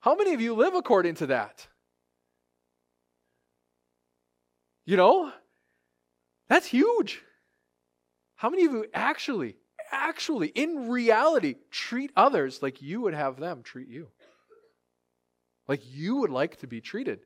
How 0.00 0.14
many 0.14 0.34
of 0.34 0.40
you 0.40 0.54
live 0.54 0.74
according 0.74 1.16
to 1.16 1.26
that? 1.28 1.66
You 4.84 4.96
know, 4.96 5.32
that's 6.48 6.66
huge. 6.66 7.22
How 8.36 8.50
many 8.50 8.66
of 8.66 8.72
you 8.72 8.86
actually, 8.94 9.56
actually, 9.90 10.48
in 10.48 10.88
reality, 10.88 11.56
treat 11.70 12.12
others 12.16 12.62
like 12.62 12.80
you 12.82 13.00
would 13.00 13.14
have 13.14 13.38
them 13.38 13.62
treat 13.62 13.88
you? 13.88 14.08
like 15.68 15.82
you 15.84 16.16
would 16.16 16.30
like 16.30 16.58
to 16.58 16.66
be 16.66 16.80
treated. 16.80 17.20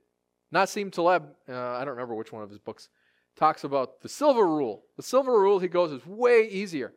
Nassim 0.55 0.91
Taleb, 0.91 1.25
uh, 1.49 1.55
I 1.55 1.81
don't 1.85 1.95
remember 1.95 2.15
which 2.15 2.33
one 2.33 2.43
of 2.43 2.51
his 2.51 2.59
books, 2.59 2.89
talks 3.37 3.65
about 3.65 4.01
the 4.03 4.09
silver 4.09 4.47
rule. 4.47 4.83
The 4.97 5.03
silver 5.03 5.39
rule, 5.41 5.59
he 5.59 5.69
goes, 5.69 5.93
is 5.93 6.05
way 6.07 6.49
easier. 6.49 6.93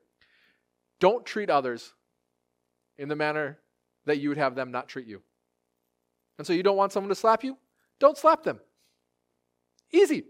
Don't 1.00 1.26
treat 1.26 1.50
others 1.50 1.94
in 2.98 3.10
the 3.10 3.16
manner 3.16 3.60
that 4.06 4.20
you 4.20 4.30
would 4.30 4.38
have 4.38 4.56
them 4.56 4.72
not 4.72 4.88
treat 4.88 5.08
you. 5.08 5.22
And 6.38 6.48
so 6.48 6.54
you 6.54 6.64
don't 6.64 6.78
want 6.78 6.92
someone 6.92 7.10
to 7.10 7.16
slap 7.16 7.44
you? 7.44 7.58
Don't 8.00 8.18
slap 8.18 8.44
them. 8.44 8.60
Easy. 9.92 10.24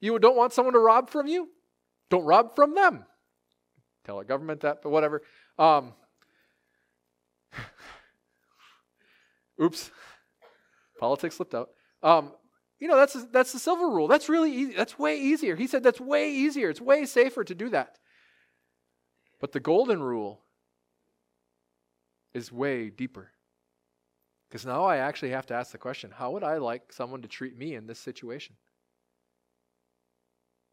You 0.00 0.18
don't 0.18 0.36
want 0.36 0.52
someone 0.52 0.74
to 0.74 0.80
rob 0.80 1.10
from 1.10 1.26
you? 1.26 1.48
Don't 2.10 2.24
rob 2.24 2.54
from 2.54 2.74
them. 2.74 3.04
Tell 4.04 4.18
our 4.18 4.24
government 4.24 4.60
that, 4.60 4.82
but 4.82 4.90
whatever. 4.90 5.22
Um, 5.58 5.94
Oops. 9.62 9.90
Politics 10.98 11.36
slipped 11.36 11.54
out. 11.54 11.70
Um, 12.02 12.32
you 12.78 12.88
know, 12.88 12.96
that's, 12.96 13.14
that's 13.32 13.52
the 13.52 13.58
silver 13.58 13.88
rule. 13.88 14.06
That's 14.06 14.28
really 14.28 14.52
easy. 14.52 14.74
That's 14.74 14.98
way 14.98 15.18
easier. 15.18 15.56
He 15.56 15.66
said 15.66 15.82
that's 15.82 16.00
way 16.00 16.30
easier. 16.30 16.70
It's 16.70 16.80
way 16.80 17.06
safer 17.06 17.42
to 17.42 17.54
do 17.54 17.70
that. 17.70 17.98
But 19.40 19.52
the 19.52 19.60
golden 19.60 20.02
rule 20.02 20.42
is 22.32 22.52
way 22.52 22.90
deeper. 22.90 23.32
Because 24.56 24.64
now 24.64 24.86
I 24.86 24.96
actually 24.96 25.32
have 25.32 25.44
to 25.48 25.54
ask 25.54 25.72
the 25.72 25.76
question 25.76 26.10
how 26.10 26.30
would 26.30 26.42
I 26.42 26.56
like 26.56 26.90
someone 26.90 27.20
to 27.20 27.28
treat 27.28 27.58
me 27.58 27.74
in 27.74 27.86
this 27.86 27.98
situation? 27.98 28.56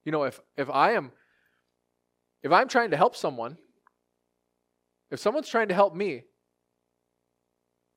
You 0.05 0.13
know, 0.13 0.23
if, 0.23 0.39
if 0.55 0.69
I 0.69 0.93
am 0.93 1.11
if 2.43 2.53
I'm 2.53 2.69
trying 2.69 2.91
to 2.91 2.95
help 2.95 3.13
someone, 3.13 3.57
if 5.11 5.19
someone's 5.19 5.49
trying 5.49 5.67
to 5.67 5.73
help 5.73 5.93
me, 5.93 6.23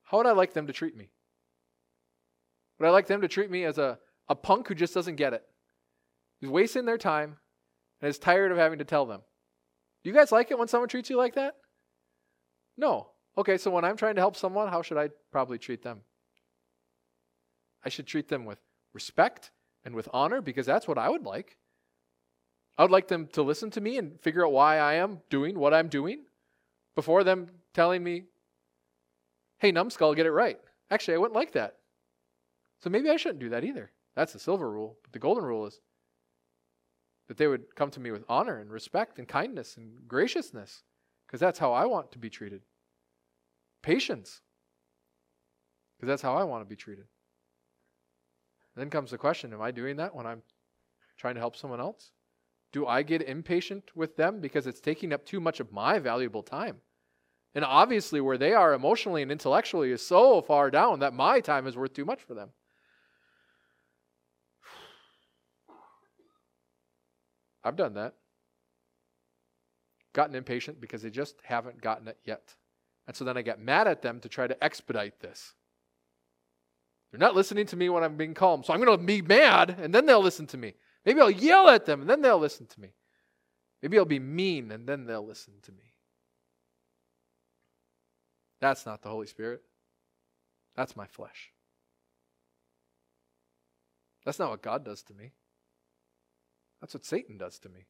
how 0.03 0.17
would 0.17 0.25
I 0.25 0.33
like 0.33 0.51
them 0.51 0.67
to 0.67 0.73
treat 0.73 0.93
me? 0.93 1.09
Would 2.79 2.87
I 2.87 2.91
like 2.91 3.07
them 3.07 3.21
to 3.21 3.29
treat 3.29 3.49
me 3.49 3.63
as 3.63 3.77
a, 3.77 3.97
a 4.27 4.35
punk 4.35 4.67
who 4.67 4.75
just 4.75 4.93
doesn't 4.93 5.15
get 5.15 5.31
it? 5.31 5.43
Who's 6.41 6.49
wasting 6.49 6.83
their 6.83 6.97
time 6.97 7.37
and 8.01 8.09
is 8.09 8.19
tired 8.19 8.51
of 8.51 8.57
having 8.57 8.79
to 8.79 8.85
tell 8.85 9.05
them. 9.05 9.21
Do 10.03 10.09
you 10.09 10.13
guys 10.13 10.33
like 10.33 10.51
it 10.51 10.59
when 10.59 10.67
someone 10.67 10.89
treats 10.89 11.09
you 11.09 11.15
like 11.15 11.35
that? 11.35 11.55
No. 12.75 13.11
Okay, 13.37 13.57
so 13.57 13.69
when 13.69 13.85
I'm 13.85 13.97
trying 13.97 14.15
to 14.15 14.21
help 14.21 14.35
someone, 14.35 14.67
how 14.67 14.81
should 14.81 14.97
I 14.97 15.09
probably 15.31 15.57
treat 15.57 15.83
them? 15.83 16.01
I 17.85 17.89
should 17.89 18.07
treat 18.07 18.27
them 18.27 18.45
with 18.45 18.59
respect 18.93 19.51
and 19.85 19.93
with 19.93 20.09
honor 20.11 20.41
because 20.41 20.65
that's 20.65 20.87
what 20.87 20.97
I 20.97 21.09
would 21.09 21.23
like. 21.23 21.57
I 22.77 22.83
would 22.83 22.91
like 22.91 23.07
them 23.07 23.27
to 23.33 23.43
listen 23.43 23.69
to 23.71 23.81
me 23.81 23.97
and 23.97 24.19
figure 24.19 24.45
out 24.45 24.51
why 24.51 24.77
I 24.77 24.95
am 24.95 25.21
doing 25.29 25.57
what 25.57 25.73
I'm 25.73 25.87
doing 25.87 26.25
before 26.95 27.23
them 27.23 27.47
telling 27.73 28.03
me 28.03 28.23
hey, 29.59 29.71
numbskull, 29.71 30.13
get 30.13 30.25
it 30.25 30.31
right. 30.31 30.59
Actually, 30.91 31.15
I 31.15 31.17
wouldn't 31.17 31.35
like 31.35 31.53
that. 31.53 31.77
So 32.81 32.89
maybe 32.89 33.09
I 33.09 33.17
shouldn't 33.17 33.39
do 33.39 33.49
that 33.49 33.63
either. 33.63 33.91
That's 34.15 34.33
the 34.33 34.39
silver 34.39 34.69
rule. 34.69 34.97
But 35.03 35.13
the 35.13 35.19
golden 35.19 35.43
rule 35.43 35.65
is 35.65 35.79
that 37.27 37.37
they 37.37 37.47
would 37.47 37.75
come 37.75 37.89
to 37.91 37.99
me 37.99 38.11
with 38.11 38.23
honor 38.29 38.59
and 38.59 38.71
respect 38.71 39.17
and 39.17 39.27
kindness 39.27 39.77
and 39.77 40.07
graciousness, 40.07 40.83
because 41.25 41.39
that's 41.39 41.59
how 41.59 41.73
I 41.73 41.85
want 41.85 42.11
to 42.11 42.19
be 42.19 42.29
treated. 42.29 42.61
Patience, 43.81 44.41
because 45.97 46.07
that's 46.07 46.21
how 46.21 46.35
I 46.35 46.43
want 46.43 46.61
to 46.61 46.69
be 46.69 46.75
treated. 46.75 47.05
Then 48.75 48.89
comes 48.89 49.11
the 49.11 49.17
question 49.17 49.53
Am 49.53 49.61
I 49.61 49.71
doing 49.71 49.97
that 49.97 50.15
when 50.15 50.25
I'm 50.27 50.43
trying 51.17 51.33
to 51.35 51.39
help 51.41 51.55
someone 51.55 51.79
else? 51.79 52.11
Do 52.71 52.85
I 52.85 53.01
get 53.01 53.21
impatient 53.23 53.85
with 53.95 54.15
them 54.17 54.39
because 54.39 54.67
it's 54.67 54.79
taking 54.81 55.13
up 55.13 55.25
too 55.25 55.39
much 55.39 55.59
of 55.59 55.71
my 55.71 55.99
valuable 55.99 56.43
time? 56.43 56.77
And 57.55 57.65
obviously, 57.65 58.21
where 58.21 58.37
they 58.37 58.53
are 58.53 58.73
emotionally 58.73 59.23
and 59.23 59.31
intellectually 59.31 59.91
is 59.91 60.05
so 60.05 60.41
far 60.43 60.69
down 60.69 60.99
that 60.99 61.13
my 61.13 61.39
time 61.39 61.65
is 61.65 61.75
worth 61.75 61.93
too 61.93 62.05
much 62.05 62.21
for 62.21 62.35
them. 62.35 62.49
I've 67.63 67.77
done 67.77 67.95
that. 67.95 68.13
Gotten 70.13 70.35
impatient 70.35 70.79
because 70.79 71.01
they 71.01 71.09
just 71.09 71.37
haven't 71.43 71.81
gotten 71.81 72.07
it 72.07 72.19
yet. 72.23 72.53
And 73.07 73.15
so 73.15 73.23
then 73.23 73.37
I 73.37 73.41
get 73.41 73.59
mad 73.59 73.87
at 73.87 74.01
them 74.01 74.19
to 74.19 74.29
try 74.29 74.47
to 74.47 74.63
expedite 74.63 75.21
this. 75.21 75.53
They're 77.11 77.19
not 77.19 77.35
listening 77.35 77.65
to 77.67 77.77
me 77.77 77.87
when 77.89 78.03
I'm 78.03 78.17
being 78.17 78.33
calm. 78.33 78.63
So 78.63 78.73
I'm 78.73 78.81
going 78.81 78.97
to 78.97 79.03
be 79.03 79.21
mad 79.21 79.77
and 79.81 79.95
then 79.95 80.05
they'll 80.05 80.21
listen 80.21 80.45
to 80.47 80.57
me. 80.57 80.73
Maybe 81.05 81.21
I'll 81.21 81.31
yell 81.31 81.69
at 81.69 81.85
them 81.85 82.01
and 82.01 82.09
then 82.09 82.21
they'll 82.21 82.37
listen 82.37 82.65
to 82.67 82.81
me. 82.81 82.89
Maybe 83.81 83.97
I'll 83.97 84.05
be 84.05 84.19
mean 84.19 84.71
and 84.71 84.85
then 84.85 85.05
they'll 85.05 85.25
listen 85.25 85.53
to 85.63 85.71
me. 85.71 85.93
That's 88.59 88.85
not 88.85 89.01
the 89.01 89.09
Holy 89.09 89.27
Spirit. 89.27 89.61
That's 90.75 90.97
my 90.97 91.05
flesh. 91.07 91.51
That's 94.25 94.39
not 94.39 94.49
what 94.49 94.61
God 94.61 94.83
does 94.83 95.03
to 95.03 95.13
me. 95.13 95.31
That's 96.81 96.93
what 96.93 97.05
Satan 97.05 97.37
does 97.37 97.59
to 97.59 97.69
me. 97.69 97.85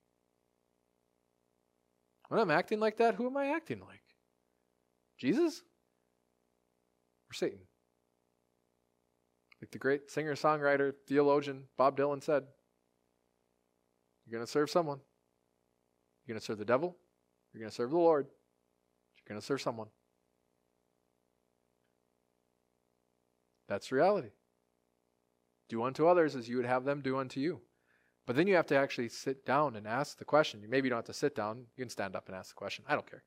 When 2.28 2.40
I'm 2.40 2.52
acting 2.52 2.80
like 2.80 2.98
that, 2.98 3.16
who 3.16 3.26
am 3.26 3.38
I 3.38 3.48
acting 3.48 3.80
like? 3.80 4.02
Jesus? 5.18 5.64
Or 7.30 7.34
Satan? 7.34 7.60
Like 9.62 9.72
the 9.72 9.80
great 9.80 10.12
singer, 10.12 10.36
songwriter, 10.36 10.94
theologian 11.08 11.64
Bob 11.78 11.98
Dylan 11.98 12.24
said, 12.24 12.44
you're 14.26 14.38
going 14.38 14.46
to 14.46 14.52
serve 14.52 14.70
someone. 14.70 15.00
You're 16.26 16.34
going 16.34 16.40
to 16.40 16.46
serve 16.46 16.58
the 16.58 16.66
devil. 16.66 16.98
You're 17.54 17.62
going 17.62 17.70
to 17.70 17.76
serve 17.76 17.92
the 17.92 17.98
Lord. 17.98 18.28
You're 19.18 19.34
going 19.34 19.40
to 19.40 19.46
serve 19.46 19.62
someone. 19.62 19.88
That's 23.70 23.92
reality. 23.92 24.30
Do 25.70 25.84
unto 25.84 26.08
others 26.08 26.36
as 26.36 26.48
you 26.48 26.58
would 26.58 26.66
have 26.66 26.84
them 26.84 27.02
do 27.02 27.18
unto 27.18 27.40
you. 27.40 27.62
But 28.26 28.36
then 28.36 28.48
you 28.48 28.56
have 28.56 28.68
to 28.68 28.76
actually 28.76 29.10
sit 29.10 29.46
down 29.46 29.78
and 29.78 29.88
ask 29.88 30.18
the 30.18 30.26
question. 30.26 30.62
Maybe 30.68 30.88
you 30.88 30.90
don't 30.90 30.98
have 30.98 31.06
to 31.06 31.14
sit 31.14 31.36
down. 31.36 31.66
You 31.78 31.84
can 31.84 31.90
stand 31.90 32.16
up 32.16 32.28
and 32.28 32.36
ask 32.36 32.50
the 32.50 32.60
question. 32.60 32.84
I 32.88 32.94
don't 32.94 33.10
care. 33.10 33.24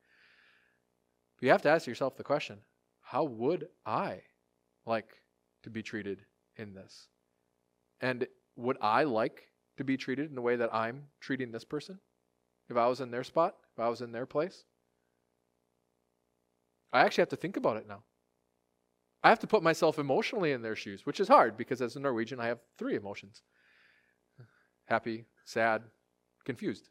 But 1.41 1.47
you 1.47 1.51
have 1.51 1.63
to 1.63 1.69
ask 1.69 1.87
yourself 1.87 2.15
the 2.15 2.23
question 2.23 2.59
how 3.01 3.23
would 3.23 3.67
I 3.85 4.21
like 4.85 5.09
to 5.63 5.69
be 5.71 5.81
treated 5.81 6.23
in 6.55 6.73
this? 6.73 7.07
And 7.99 8.27
would 8.55 8.77
I 8.79 9.03
like 9.03 9.49
to 9.77 9.83
be 9.83 9.97
treated 9.97 10.29
in 10.29 10.35
the 10.35 10.41
way 10.41 10.55
that 10.55 10.73
I'm 10.73 11.07
treating 11.19 11.51
this 11.51 11.65
person? 11.65 11.99
If 12.69 12.77
I 12.77 12.87
was 12.87 13.01
in 13.01 13.11
their 13.11 13.23
spot, 13.23 13.55
if 13.73 13.79
I 13.79 13.89
was 13.89 14.01
in 14.01 14.11
their 14.11 14.25
place? 14.25 14.63
I 16.93 17.01
actually 17.01 17.23
have 17.23 17.29
to 17.29 17.35
think 17.35 17.57
about 17.57 17.77
it 17.77 17.87
now. 17.87 18.03
I 19.23 19.29
have 19.29 19.39
to 19.39 19.47
put 19.47 19.63
myself 19.63 19.99
emotionally 19.99 20.51
in 20.51 20.61
their 20.61 20.75
shoes, 20.75 21.05
which 21.05 21.19
is 21.19 21.27
hard 21.27 21.57
because 21.57 21.81
as 21.81 21.95
a 21.95 21.99
Norwegian, 21.99 22.39
I 22.39 22.47
have 22.47 22.59
three 22.77 22.95
emotions 22.95 23.41
happy, 24.85 25.25
sad, 25.45 25.83
confused. 26.43 26.89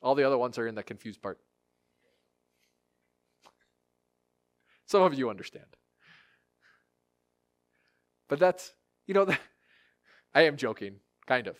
All 0.00 0.14
the 0.14 0.22
other 0.22 0.38
ones 0.38 0.58
are 0.58 0.68
in 0.68 0.76
the 0.76 0.82
confused 0.82 1.20
part. 1.20 1.38
Some 4.94 5.02
of 5.02 5.14
you 5.14 5.28
understand. 5.28 5.66
But 8.28 8.38
that's, 8.38 8.72
you 9.08 9.14
know, 9.14 9.26
I 10.36 10.42
am 10.42 10.56
joking, 10.56 11.00
kind 11.26 11.48
of. 11.48 11.56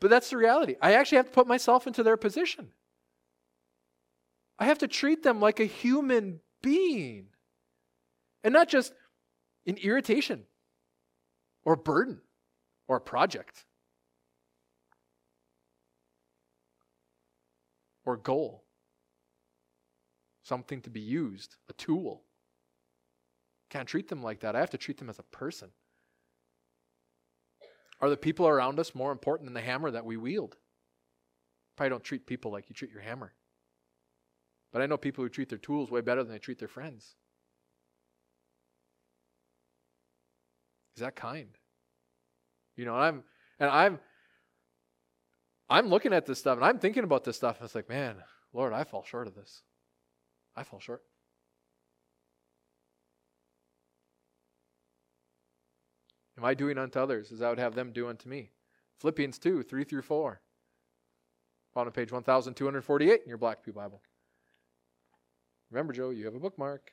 But 0.00 0.08
that's 0.08 0.30
the 0.30 0.38
reality. 0.38 0.76
I 0.80 0.94
actually 0.94 1.16
have 1.16 1.26
to 1.26 1.32
put 1.32 1.46
myself 1.46 1.86
into 1.86 2.02
their 2.02 2.16
position. 2.16 2.70
I 4.58 4.64
have 4.64 4.78
to 4.78 4.88
treat 4.88 5.22
them 5.22 5.42
like 5.42 5.60
a 5.60 5.66
human 5.66 6.40
being 6.62 7.26
and 8.42 8.54
not 8.54 8.70
just 8.70 8.94
an 9.66 9.76
irritation 9.76 10.44
or 11.66 11.74
a 11.74 11.76
burden 11.76 12.22
or 12.88 12.96
a 12.96 13.00
project 13.02 13.66
or 18.06 18.14
a 18.14 18.18
goal, 18.18 18.63
something 20.44 20.80
to 20.82 20.90
be 20.90 21.00
used, 21.00 21.56
a 21.68 21.72
tool. 21.72 22.22
Can't 23.70 23.88
treat 23.88 24.08
them 24.08 24.22
like 24.22 24.40
that. 24.40 24.54
I 24.54 24.60
have 24.60 24.70
to 24.70 24.78
treat 24.78 24.98
them 24.98 25.10
as 25.10 25.18
a 25.18 25.24
person. 25.24 25.70
Are 28.00 28.10
the 28.10 28.16
people 28.16 28.46
around 28.46 28.78
us 28.78 28.94
more 28.94 29.10
important 29.10 29.46
than 29.46 29.54
the 29.54 29.60
hammer 29.60 29.90
that 29.90 30.04
we 30.04 30.16
wield? 30.16 30.56
Probably 31.76 31.90
don't 31.90 32.04
treat 32.04 32.26
people 32.26 32.52
like 32.52 32.68
you 32.68 32.74
treat 32.74 32.92
your 32.92 33.00
hammer. 33.00 33.32
But 34.72 34.82
I 34.82 34.86
know 34.86 34.96
people 34.96 35.24
who 35.24 35.28
treat 35.28 35.48
their 35.48 35.58
tools 35.58 35.90
way 35.90 36.02
better 36.02 36.22
than 36.22 36.32
they 36.32 36.38
treat 36.38 36.58
their 36.58 36.68
friends. 36.68 37.14
Is 40.96 41.00
that 41.00 41.16
kind? 41.16 41.48
You 42.76 42.84
know, 42.84 42.94
I'm 42.94 43.24
and 43.58 43.70
I'm 43.70 43.98
I'm 45.70 45.88
looking 45.88 46.12
at 46.12 46.26
this 46.26 46.38
stuff 46.38 46.56
and 46.58 46.64
I'm 46.64 46.78
thinking 46.78 47.04
about 47.04 47.24
this 47.24 47.36
stuff 47.36 47.58
and 47.58 47.64
it's 47.64 47.74
like, 47.74 47.88
man, 47.88 48.16
Lord, 48.52 48.72
I 48.72 48.84
fall 48.84 49.04
short 49.04 49.26
of 49.26 49.34
this. 49.34 49.62
I 50.56 50.62
fall 50.62 50.80
short. 50.80 51.02
Am 56.36 56.44
I 56.44 56.54
doing 56.54 56.78
unto 56.78 56.98
others 56.98 57.30
as 57.32 57.42
I 57.42 57.48
would 57.48 57.58
have 57.58 57.74
them 57.74 57.92
do 57.92 58.08
unto 58.08 58.28
me? 58.28 58.50
Philippians 58.98 59.38
2, 59.38 59.62
3 59.62 59.84
through 59.84 60.02
4. 60.02 60.40
On 61.76 61.90
page 61.90 62.12
1248 62.12 63.22
in 63.22 63.28
your 63.28 63.38
Black 63.38 63.64
Pew 63.64 63.72
Bible. 63.72 64.00
Remember, 65.70 65.92
Joe, 65.92 66.10
you 66.10 66.24
have 66.24 66.36
a 66.36 66.38
bookmark. 66.38 66.92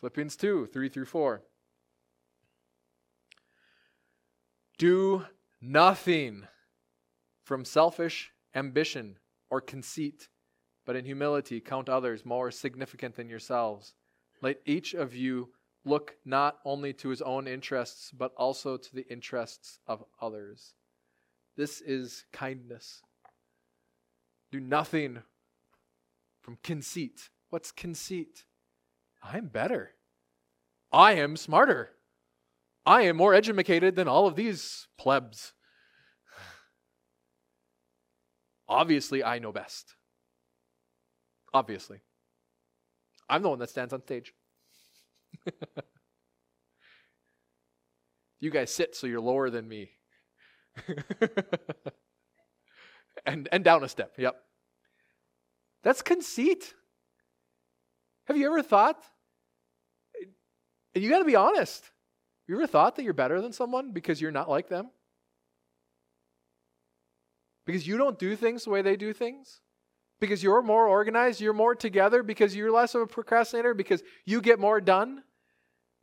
Philippians 0.00 0.34
2 0.34 0.66
3 0.66 0.88
through 0.88 1.04
4. 1.04 1.42
Do 4.78 5.24
nothing 5.62 6.46
from 7.44 7.64
selfish 7.64 8.32
ambition 8.54 9.18
or 9.48 9.60
conceit, 9.60 10.28
but 10.84 10.96
in 10.96 11.04
humility 11.04 11.60
count 11.60 11.88
others 11.88 12.26
more 12.26 12.50
significant 12.50 13.14
than 13.14 13.28
yourselves. 13.28 13.94
Let 14.42 14.60
each 14.66 14.92
of 14.92 15.14
you 15.14 15.50
look 15.84 16.16
not 16.24 16.58
only 16.64 16.92
to 16.94 17.08
his 17.08 17.22
own 17.22 17.46
interests, 17.46 18.10
but 18.10 18.32
also 18.36 18.76
to 18.76 18.94
the 18.94 19.06
interests 19.10 19.78
of 19.86 20.04
others. 20.20 20.74
This 21.56 21.80
is 21.80 22.24
kindness. 22.32 23.02
Do 24.50 24.60
nothing 24.60 25.22
from 26.40 26.58
conceit. 26.62 27.30
What's 27.50 27.72
conceit? 27.72 28.44
I'm 29.22 29.46
better. 29.46 29.92
I 30.92 31.12
am 31.12 31.36
smarter. 31.36 31.90
I 32.84 33.02
am 33.02 33.16
more 33.16 33.34
educated 33.34 33.94
than 33.94 34.08
all 34.08 34.26
of 34.26 34.34
these 34.34 34.88
plebs. 34.98 35.52
Obviously, 38.68 39.22
I 39.22 39.38
know 39.38 39.52
best. 39.52 39.94
Obviously. 41.54 42.00
I'm 43.28 43.42
the 43.42 43.48
one 43.48 43.60
that 43.60 43.70
stands 43.70 43.92
on 43.92 44.02
stage. 44.02 44.32
you 48.40 48.50
guys 48.50 48.70
sit 48.70 48.96
so 48.96 49.06
you're 49.06 49.20
lower 49.20 49.48
than 49.48 49.68
me. 49.68 49.90
and 53.26 53.48
and 53.52 53.62
down 53.62 53.84
a 53.84 53.88
step. 53.88 54.14
Yep. 54.18 54.34
That's 55.82 56.02
conceit. 56.02 56.74
Have 58.26 58.36
you 58.36 58.46
ever 58.46 58.62
thought? 58.62 59.00
You 60.94 61.08
got 61.08 61.20
to 61.20 61.24
be 61.24 61.36
honest. 61.36 61.91
You 62.52 62.58
ever 62.58 62.66
thought 62.66 62.96
that 62.96 63.02
you're 63.02 63.14
better 63.14 63.40
than 63.40 63.54
someone 63.54 63.92
because 63.92 64.20
you're 64.20 64.30
not 64.30 64.46
like 64.46 64.68
them? 64.68 64.90
Because 67.64 67.86
you 67.86 67.96
don't 67.96 68.18
do 68.18 68.36
things 68.36 68.64
the 68.64 68.70
way 68.70 68.82
they 68.82 68.94
do 68.94 69.14
things? 69.14 69.62
Because 70.20 70.42
you're 70.42 70.60
more 70.60 70.86
organized, 70.86 71.40
you're 71.40 71.54
more 71.54 71.74
together, 71.74 72.22
because 72.22 72.54
you're 72.54 72.70
less 72.70 72.94
of 72.94 73.00
a 73.00 73.06
procrastinator, 73.06 73.72
because 73.72 74.02
you 74.26 74.42
get 74.42 74.60
more 74.60 74.82
done? 74.82 75.22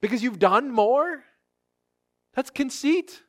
Because 0.02 0.24
you've 0.24 0.40
done 0.40 0.72
more? 0.72 1.24
That's 2.34 2.50
conceit. 2.50 3.22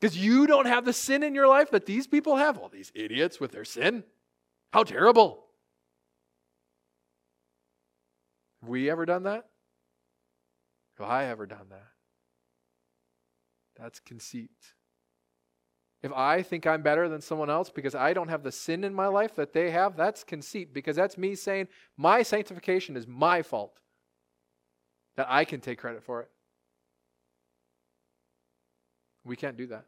Because 0.00 0.16
you 0.16 0.46
don't 0.46 0.64
have 0.64 0.86
the 0.86 0.94
sin 0.94 1.22
in 1.22 1.34
your 1.34 1.48
life 1.48 1.70
that 1.72 1.84
these 1.84 2.06
people 2.06 2.36
have. 2.36 2.56
All 2.56 2.70
these 2.70 2.90
idiots 2.94 3.40
with 3.40 3.52
their 3.52 3.66
sin. 3.66 4.04
How 4.72 4.84
terrible. 4.84 5.44
Have 8.62 8.70
we 8.70 8.88
ever 8.88 9.04
done 9.04 9.24
that? 9.24 9.44
Have 10.98 11.10
I 11.10 11.26
ever 11.26 11.44
done 11.44 11.66
that? 11.68 11.88
That's 13.82 13.98
conceit. 13.98 14.50
If 16.04 16.12
I 16.12 16.42
think 16.42 16.66
I'm 16.68 16.82
better 16.82 17.08
than 17.08 17.20
someone 17.20 17.50
else 17.50 17.68
because 17.68 17.96
I 17.96 18.12
don't 18.12 18.28
have 18.28 18.44
the 18.44 18.52
sin 18.52 18.84
in 18.84 18.94
my 18.94 19.08
life 19.08 19.34
that 19.34 19.52
they 19.52 19.72
have, 19.72 19.96
that's 19.96 20.22
conceit 20.22 20.72
because 20.72 20.94
that's 20.94 21.18
me 21.18 21.34
saying 21.34 21.66
my 21.96 22.22
sanctification 22.22 22.96
is 22.96 23.08
my 23.08 23.42
fault 23.42 23.80
that 25.16 25.26
I 25.28 25.44
can 25.44 25.60
take 25.60 25.78
credit 25.78 26.04
for 26.04 26.20
it. 26.20 26.30
We 29.24 29.34
can't 29.34 29.56
do 29.56 29.66
that. 29.68 29.86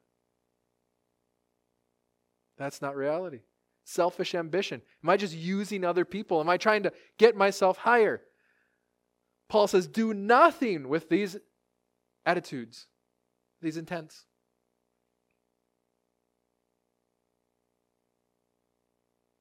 That's 2.58 2.82
not 2.82 2.96
reality. 2.96 3.40
Selfish 3.84 4.34
ambition. 4.34 4.82
Am 5.04 5.10
I 5.10 5.16
just 5.16 5.34
using 5.34 5.84
other 5.84 6.04
people? 6.04 6.40
Am 6.40 6.48
I 6.48 6.56
trying 6.56 6.82
to 6.82 6.92
get 7.18 7.36
myself 7.36 7.78
higher? 7.78 8.22
Paul 9.48 9.68
says, 9.68 9.86
do 9.86 10.14
nothing 10.14 10.88
with 10.88 11.08
these 11.08 11.36
attitudes, 12.26 12.86
these 13.64 13.76
intents. 13.76 14.24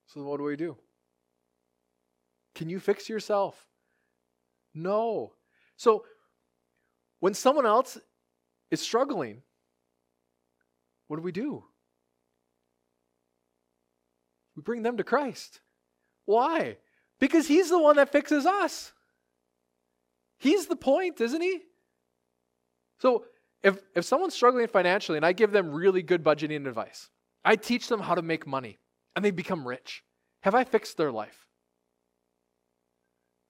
So 0.08 0.24
what 0.24 0.38
do 0.38 0.44
we 0.44 0.56
do? 0.56 0.78
Can 2.56 2.70
you 2.70 2.80
fix 2.80 3.10
yourself? 3.10 3.68
No. 4.74 5.34
So 5.76 6.06
when 7.20 7.34
someone 7.34 7.66
else 7.66 7.98
is 8.70 8.82
struggling, 8.82 9.42
what 11.08 11.18
do 11.18 11.24
we 11.24 11.32
do? 11.32 11.64
We 14.56 14.62
bring 14.62 14.84
them 14.84 14.98
to 14.98 15.04
Christ. 15.04 15.62
Why? 16.26 16.78
Because 17.20 17.48
He's 17.48 17.70
the 17.70 17.80
one 17.80 17.96
that 17.96 18.12
fixes 18.12 18.46
us. 18.46 18.94
He's 20.38 20.68
the 20.68 20.76
point, 20.76 21.22
isn't 21.22 21.42
He? 21.42 21.62
So 23.00 23.26
if, 23.64 23.78
if 23.96 24.06
someone's 24.06 24.34
struggling 24.34 24.68
financially 24.68 25.18
and 25.18 25.26
I 25.26 25.32
give 25.32 25.52
them 25.52 25.72
really 25.72 26.04
good 26.04 26.24
budgeting 26.24 26.68
advice, 26.68 27.10
I 27.46 27.56
teach 27.56 27.88
them 27.88 28.02
how 28.02 28.16
to 28.16 28.22
make 28.22 28.46
money 28.46 28.80
and 29.16 29.24
they 29.24 29.32
become 29.32 29.68
rich, 29.68 30.04
have 30.42 30.54
I 30.54 30.66
fixed 30.66 30.98
their 30.98 31.12
life? 31.12 31.48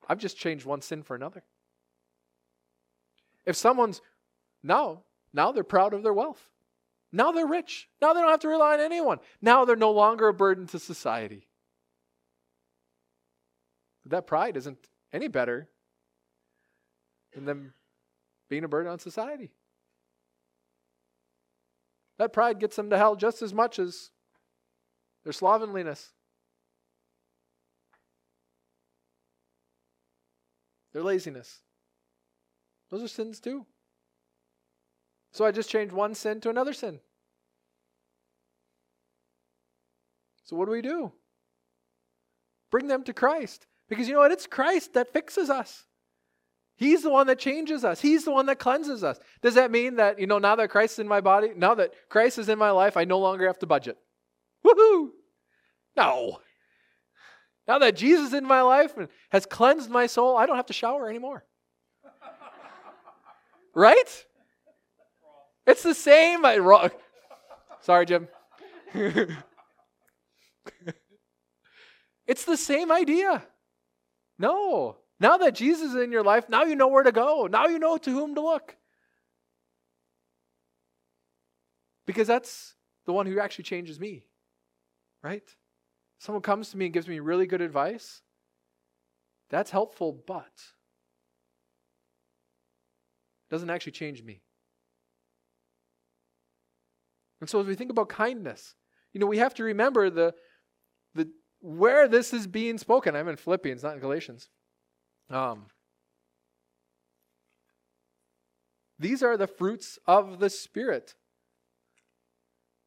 I've 0.07 0.19
just 0.19 0.37
changed 0.37 0.65
one 0.65 0.81
sin 0.81 1.01
for 1.01 1.15
another. 1.15 1.43
If 3.45 3.55
someone's 3.55 4.01
now, 4.61 5.03
now 5.33 5.51
they're 5.51 5.63
proud 5.63 5.93
of 5.93 6.03
their 6.03 6.13
wealth. 6.13 6.49
Now 7.11 7.31
they're 7.31 7.47
rich. 7.47 7.89
Now 8.01 8.13
they 8.13 8.21
don't 8.21 8.29
have 8.29 8.39
to 8.41 8.47
rely 8.47 8.73
on 8.73 8.79
anyone. 8.79 9.19
Now 9.41 9.65
they're 9.65 9.75
no 9.75 9.91
longer 9.91 10.27
a 10.27 10.33
burden 10.33 10.67
to 10.67 10.79
society. 10.79 11.47
But 14.03 14.11
that 14.11 14.27
pride 14.27 14.57
isn't 14.57 14.77
any 15.11 15.27
better 15.27 15.69
than 17.33 17.45
them 17.45 17.73
being 18.49 18.63
a 18.63 18.67
burden 18.67 18.91
on 18.91 18.99
society. 18.99 19.51
That 22.17 22.33
pride 22.33 22.59
gets 22.59 22.75
them 22.75 22.89
to 22.89 22.97
hell 22.97 23.15
just 23.15 23.41
as 23.41 23.53
much 23.53 23.79
as 23.79 24.11
their 25.23 25.33
slovenliness. 25.33 26.11
Their 30.93 31.03
laziness. 31.03 31.61
Those 32.91 33.03
are 33.03 33.07
sins 33.07 33.39
too. 33.39 33.65
So 35.31 35.45
I 35.45 35.51
just 35.51 35.69
changed 35.69 35.93
one 35.93 36.13
sin 36.13 36.39
to 36.41 36.49
another 36.49 36.73
sin. 36.73 36.99
So 40.43 40.55
what 40.55 40.65
do 40.65 40.71
we 40.71 40.81
do? 40.81 41.11
Bring 42.69 42.87
them 42.87 43.03
to 43.03 43.13
Christ. 43.13 43.65
Because 43.89 44.07
you 44.07 44.13
know 44.13 44.19
what? 44.19 44.31
It's 44.31 44.45
Christ 44.45 44.93
that 44.93 45.11
fixes 45.11 45.49
us. 45.49 45.85
He's 46.75 47.03
the 47.03 47.09
one 47.09 47.27
that 47.27 47.39
changes 47.39 47.85
us. 47.85 48.01
He's 48.01 48.25
the 48.25 48.31
one 48.31 48.47
that 48.47 48.57
cleanses 48.59 49.03
us. 49.03 49.19
Does 49.41 49.55
that 49.55 49.71
mean 49.71 49.95
that, 49.97 50.19
you 50.19 50.27
know, 50.27 50.39
now 50.39 50.55
that 50.55 50.69
Christ 50.69 50.93
is 50.93 50.99
in 50.99 51.07
my 51.07 51.21
body, 51.21 51.51
now 51.55 51.75
that 51.75 51.93
Christ 52.09 52.39
is 52.39 52.49
in 52.49 52.57
my 52.57 52.71
life, 52.71 52.97
I 52.97 53.03
no 53.03 53.19
longer 53.19 53.45
have 53.47 53.59
to 53.59 53.67
budget? 53.67 53.97
Woohoo! 54.65 55.09
No. 55.95 56.39
Now 57.67 57.79
that 57.79 57.95
Jesus 57.95 58.29
is 58.29 58.33
in 58.33 58.45
my 58.45 58.61
life 58.61 58.97
and 58.97 59.07
has 59.29 59.45
cleansed 59.45 59.89
my 59.89 60.07
soul, 60.07 60.35
I 60.35 60.45
don't 60.45 60.55
have 60.55 60.65
to 60.67 60.73
shower 60.73 61.09
anymore. 61.09 61.45
right? 63.75 64.25
It's 65.65 65.83
the 65.83 65.93
same. 65.93 66.43
I, 66.43 66.89
sorry, 67.81 68.05
Jim. 68.05 68.27
it's 72.27 72.43
the 72.45 72.57
same 72.57 72.91
idea. 72.91 73.45
No. 74.37 74.97
Now 75.19 75.37
that 75.37 75.55
Jesus 75.55 75.91
is 75.91 75.95
in 75.95 76.11
your 76.11 76.23
life, 76.23 76.49
now 76.49 76.63
you 76.63 76.75
know 76.75 76.87
where 76.87 77.03
to 77.03 77.11
go. 77.11 77.47
Now 77.49 77.67
you 77.67 77.79
know 77.79 77.97
to 77.97 78.09
whom 78.09 78.35
to 78.35 78.41
look. 78.41 78.75
Because 82.05 82.27
that's 82.27 82.75
the 83.05 83.13
one 83.13 83.25
who 83.25 83.39
actually 83.39 83.63
changes 83.63 83.99
me. 83.99 84.25
Right? 85.21 85.43
Someone 86.19 86.41
comes 86.41 86.69
to 86.71 86.77
me 86.77 86.85
and 86.85 86.93
gives 86.93 87.07
me 87.07 87.19
really 87.19 87.45
good 87.45 87.61
advice. 87.61 88.21
That's 89.49 89.71
helpful, 89.71 90.23
but 90.25 90.51
it 93.47 93.51
doesn't 93.51 93.69
actually 93.69 93.91
change 93.91 94.23
me. 94.23 94.41
And 97.39 97.49
so 97.49 97.59
as 97.59 97.67
we 97.67 97.75
think 97.75 97.91
about 97.91 98.09
kindness, 98.09 98.75
you 99.11 99.19
know, 99.19 99.27
we 99.27 99.37
have 99.37 99.53
to 99.55 99.63
remember 99.63 100.09
the 100.09 100.33
the 101.13 101.29
where 101.59 102.07
this 102.07 102.33
is 102.33 102.47
being 102.47 102.77
spoken. 102.77 103.15
I'm 103.15 103.27
in 103.27 103.35
Philippians, 103.35 103.83
not 103.83 103.95
in 103.95 103.99
Galatians. 103.99 104.49
Um, 105.33 105.65
these 108.99 109.23
are 109.23 109.35
the 109.35 109.47
fruits 109.47 109.97
of 110.05 110.39
the 110.39 110.49
Spirit. 110.49 111.15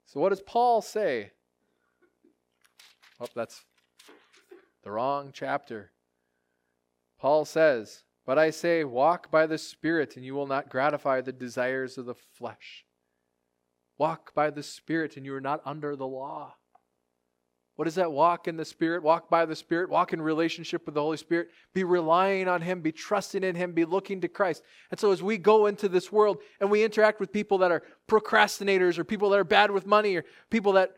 So, 0.07 0.21
what 0.21 0.29
does 0.29 0.43
Paul 0.43 0.81
say? 0.81 1.33
Oh, 3.19 3.27
that's 3.35 3.65
the 4.85 4.93
wrong 4.93 5.31
chapter. 5.33 5.91
Paul 7.19 7.45
says, 7.45 8.05
But 8.25 8.39
I 8.39 8.51
say, 8.51 8.85
walk 8.85 9.29
by 9.31 9.47
the 9.47 9.59
Spirit, 9.59 10.17
and 10.17 10.25
you 10.25 10.37
will 10.37 10.47
not 10.47 10.71
gratify 10.71 11.23
the 11.23 11.33
desires 11.33 11.99
of 11.99 12.07
the 12.07 12.15
flesh. 12.15 12.85
Walk 13.99 14.33
by 14.35 14.51
the 14.51 14.63
Spirit, 14.63 15.17
and 15.17 15.27
you 15.27 15.35
are 15.35 15.41
not 15.41 15.63
under 15.65 15.97
the 15.97 16.07
law. 16.07 16.55
What 17.77 17.87
is 17.87 17.95
that? 17.97 18.11
Walk 18.11 18.49
in 18.49 18.57
the 18.57 18.65
Spirit, 18.65 19.03
walk 19.03 19.29
by 19.29 19.45
the 19.45 19.55
Spirit, 19.55 19.91
walk 19.91 20.15
in 20.15 20.21
relationship 20.21 20.87
with 20.87 20.95
the 20.95 21.03
Holy 21.03 21.19
Spirit, 21.19 21.51
be 21.75 21.85
relying 21.85 22.49
on 22.49 22.63
Him, 22.63 22.81
be 22.81 22.91
trusting 22.91 23.45
in 23.45 23.55
Him, 23.55 23.73
be 23.73 23.85
looking 23.85 24.23
to 24.23 24.29
Christ. 24.29 24.63
And 24.91 24.99
so 24.99 25.13
as 25.13 25.23
we 25.23 25.37
go 25.37 25.67
into 25.67 25.87
this 25.89 26.11
world 26.11 26.39
and 26.59 26.71
we 26.71 26.83
interact 26.83 27.21
with 27.21 27.33
people 27.33 27.59
that 27.59 27.71
are 27.71 27.83
procrastinators 28.09 28.99
or 28.99 29.05
people 29.05 29.29
that 29.31 29.39
are 29.39 29.45
bad 29.45 29.71
with 29.71 29.87
money 29.87 30.17
or 30.17 30.25
people 30.49 30.73
that 30.73 30.95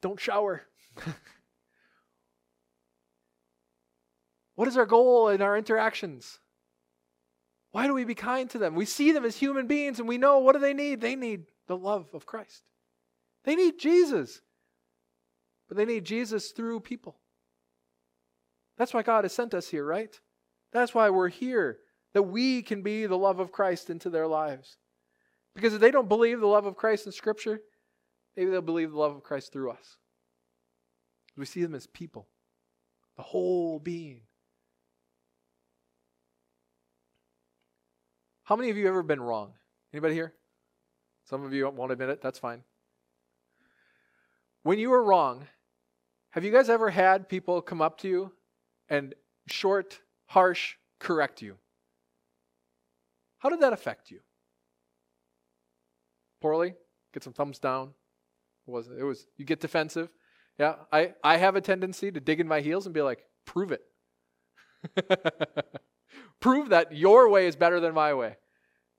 don't 0.00 0.18
shower, 0.18 0.62
what 4.56 4.66
is 4.66 4.76
our 4.76 4.86
goal 4.86 5.28
in 5.28 5.40
our 5.40 5.56
interactions? 5.56 6.40
Why 7.70 7.86
do 7.86 7.94
we 7.94 8.04
be 8.04 8.16
kind 8.16 8.50
to 8.50 8.58
them? 8.58 8.74
We 8.74 8.86
see 8.86 9.12
them 9.12 9.24
as 9.24 9.36
human 9.36 9.68
beings 9.68 10.00
and 10.00 10.08
we 10.08 10.18
know 10.18 10.40
what 10.40 10.54
do 10.54 10.58
they 10.58 10.74
need? 10.74 11.00
They 11.00 11.14
need 11.14 11.44
the 11.68 11.76
love 11.76 12.08
of 12.12 12.26
Christ. 12.26 12.64
They 13.44 13.54
need 13.54 13.78
Jesus. 13.78 14.40
But 15.72 15.78
they 15.78 15.94
need 15.94 16.04
Jesus 16.04 16.50
through 16.50 16.80
people. 16.80 17.16
That's 18.76 18.92
why 18.92 19.00
God 19.00 19.24
has 19.24 19.32
sent 19.32 19.54
us 19.54 19.68
here, 19.68 19.86
right? 19.86 20.14
That's 20.70 20.94
why 20.94 21.08
we're 21.08 21.30
here, 21.30 21.78
that 22.12 22.24
we 22.24 22.60
can 22.60 22.82
be 22.82 23.06
the 23.06 23.16
love 23.16 23.40
of 23.40 23.52
Christ 23.52 23.88
into 23.88 24.10
their 24.10 24.26
lives. 24.26 24.76
Because 25.54 25.72
if 25.72 25.80
they 25.80 25.90
don't 25.90 26.10
believe 26.10 26.40
the 26.40 26.46
love 26.46 26.66
of 26.66 26.76
Christ 26.76 27.06
in 27.06 27.12
Scripture, 27.12 27.62
maybe 28.36 28.50
they'll 28.50 28.60
believe 28.60 28.90
the 28.90 28.98
love 28.98 29.16
of 29.16 29.22
Christ 29.22 29.50
through 29.50 29.70
us. 29.70 29.96
We 31.38 31.46
see 31.46 31.62
them 31.62 31.74
as 31.74 31.86
people, 31.86 32.28
the 33.16 33.22
whole 33.22 33.78
being. 33.78 34.20
How 38.42 38.56
many 38.56 38.68
of 38.68 38.76
you 38.76 38.88
ever 38.88 39.02
been 39.02 39.22
wrong? 39.22 39.54
Anybody 39.94 40.12
here? 40.12 40.34
Some 41.24 41.42
of 41.46 41.54
you 41.54 41.66
won't 41.70 41.92
admit 41.92 42.10
it. 42.10 42.20
That's 42.20 42.38
fine. 42.38 42.62
When 44.64 44.78
you 44.78 44.90
were 44.90 45.02
wrong, 45.02 45.46
have 46.32 46.44
you 46.44 46.50
guys 46.50 46.68
ever 46.68 46.90
had 46.90 47.28
people 47.28 47.60
come 47.60 47.82
up 47.82 47.98
to 47.98 48.08
you 48.08 48.32
and 48.88 49.14
short, 49.46 50.00
harsh, 50.26 50.74
correct 50.98 51.42
you? 51.42 51.56
How 53.38 53.50
did 53.50 53.60
that 53.60 53.72
affect 53.72 54.10
you? 54.10 54.20
Poorly? 56.40 56.74
Get 57.12 57.22
some 57.22 57.34
thumbs 57.34 57.58
down? 57.58 57.92
It 58.66 58.70
was 58.70 58.88
it? 58.88 59.02
Was 59.02 59.26
you 59.36 59.44
get 59.44 59.60
defensive. 59.60 60.08
Yeah, 60.58 60.76
I, 60.90 61.14
I 61.22 61.36
have 61.36 61.56
a 61.56 61.60
tendency 61.60 62.10
to 62.10 62.20
dig 62.20 62.40
in 62.40 62.48
my 62.48 62.60
heels 62.60 62.86
and 62.86 62.94
be 62.94 63.02
like, 63.02 63.24
prove 63.44 63.72
it. 63.72 63.82
prove 66.40 66.70
that 66.70 66.94
your 66.94 67.28
way 67.28 67.46
is 67.46 67.56
better 67.56 67.80
than 67.80 67.94
my 67.94 68.14
way. 68.14 68.36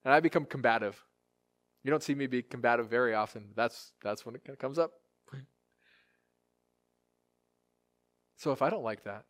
And 0.04 0.12
I 0.12 0.20
become 0.20 0.44
combative. 0.44 1.02
You 1.82 1.90
don't 1.90 2.02
see 2.02 2.14
me 2.14 2.26
be 2.26 2.42
combative 2.42 2.88
very 2.88 3.14
often. 3.14 3.48
That's 3.56 3.92
that's 4.02 4.24
when 4.24 4.36
it 4.36 4.58
comes 4.58 4.78
up. 4.78 4.92
So 8.44 8.52
if 8.52 8.60
I 8.60 8.68
don't 8.68 8.84
like 8.84 9.04
that, 9.04 9.24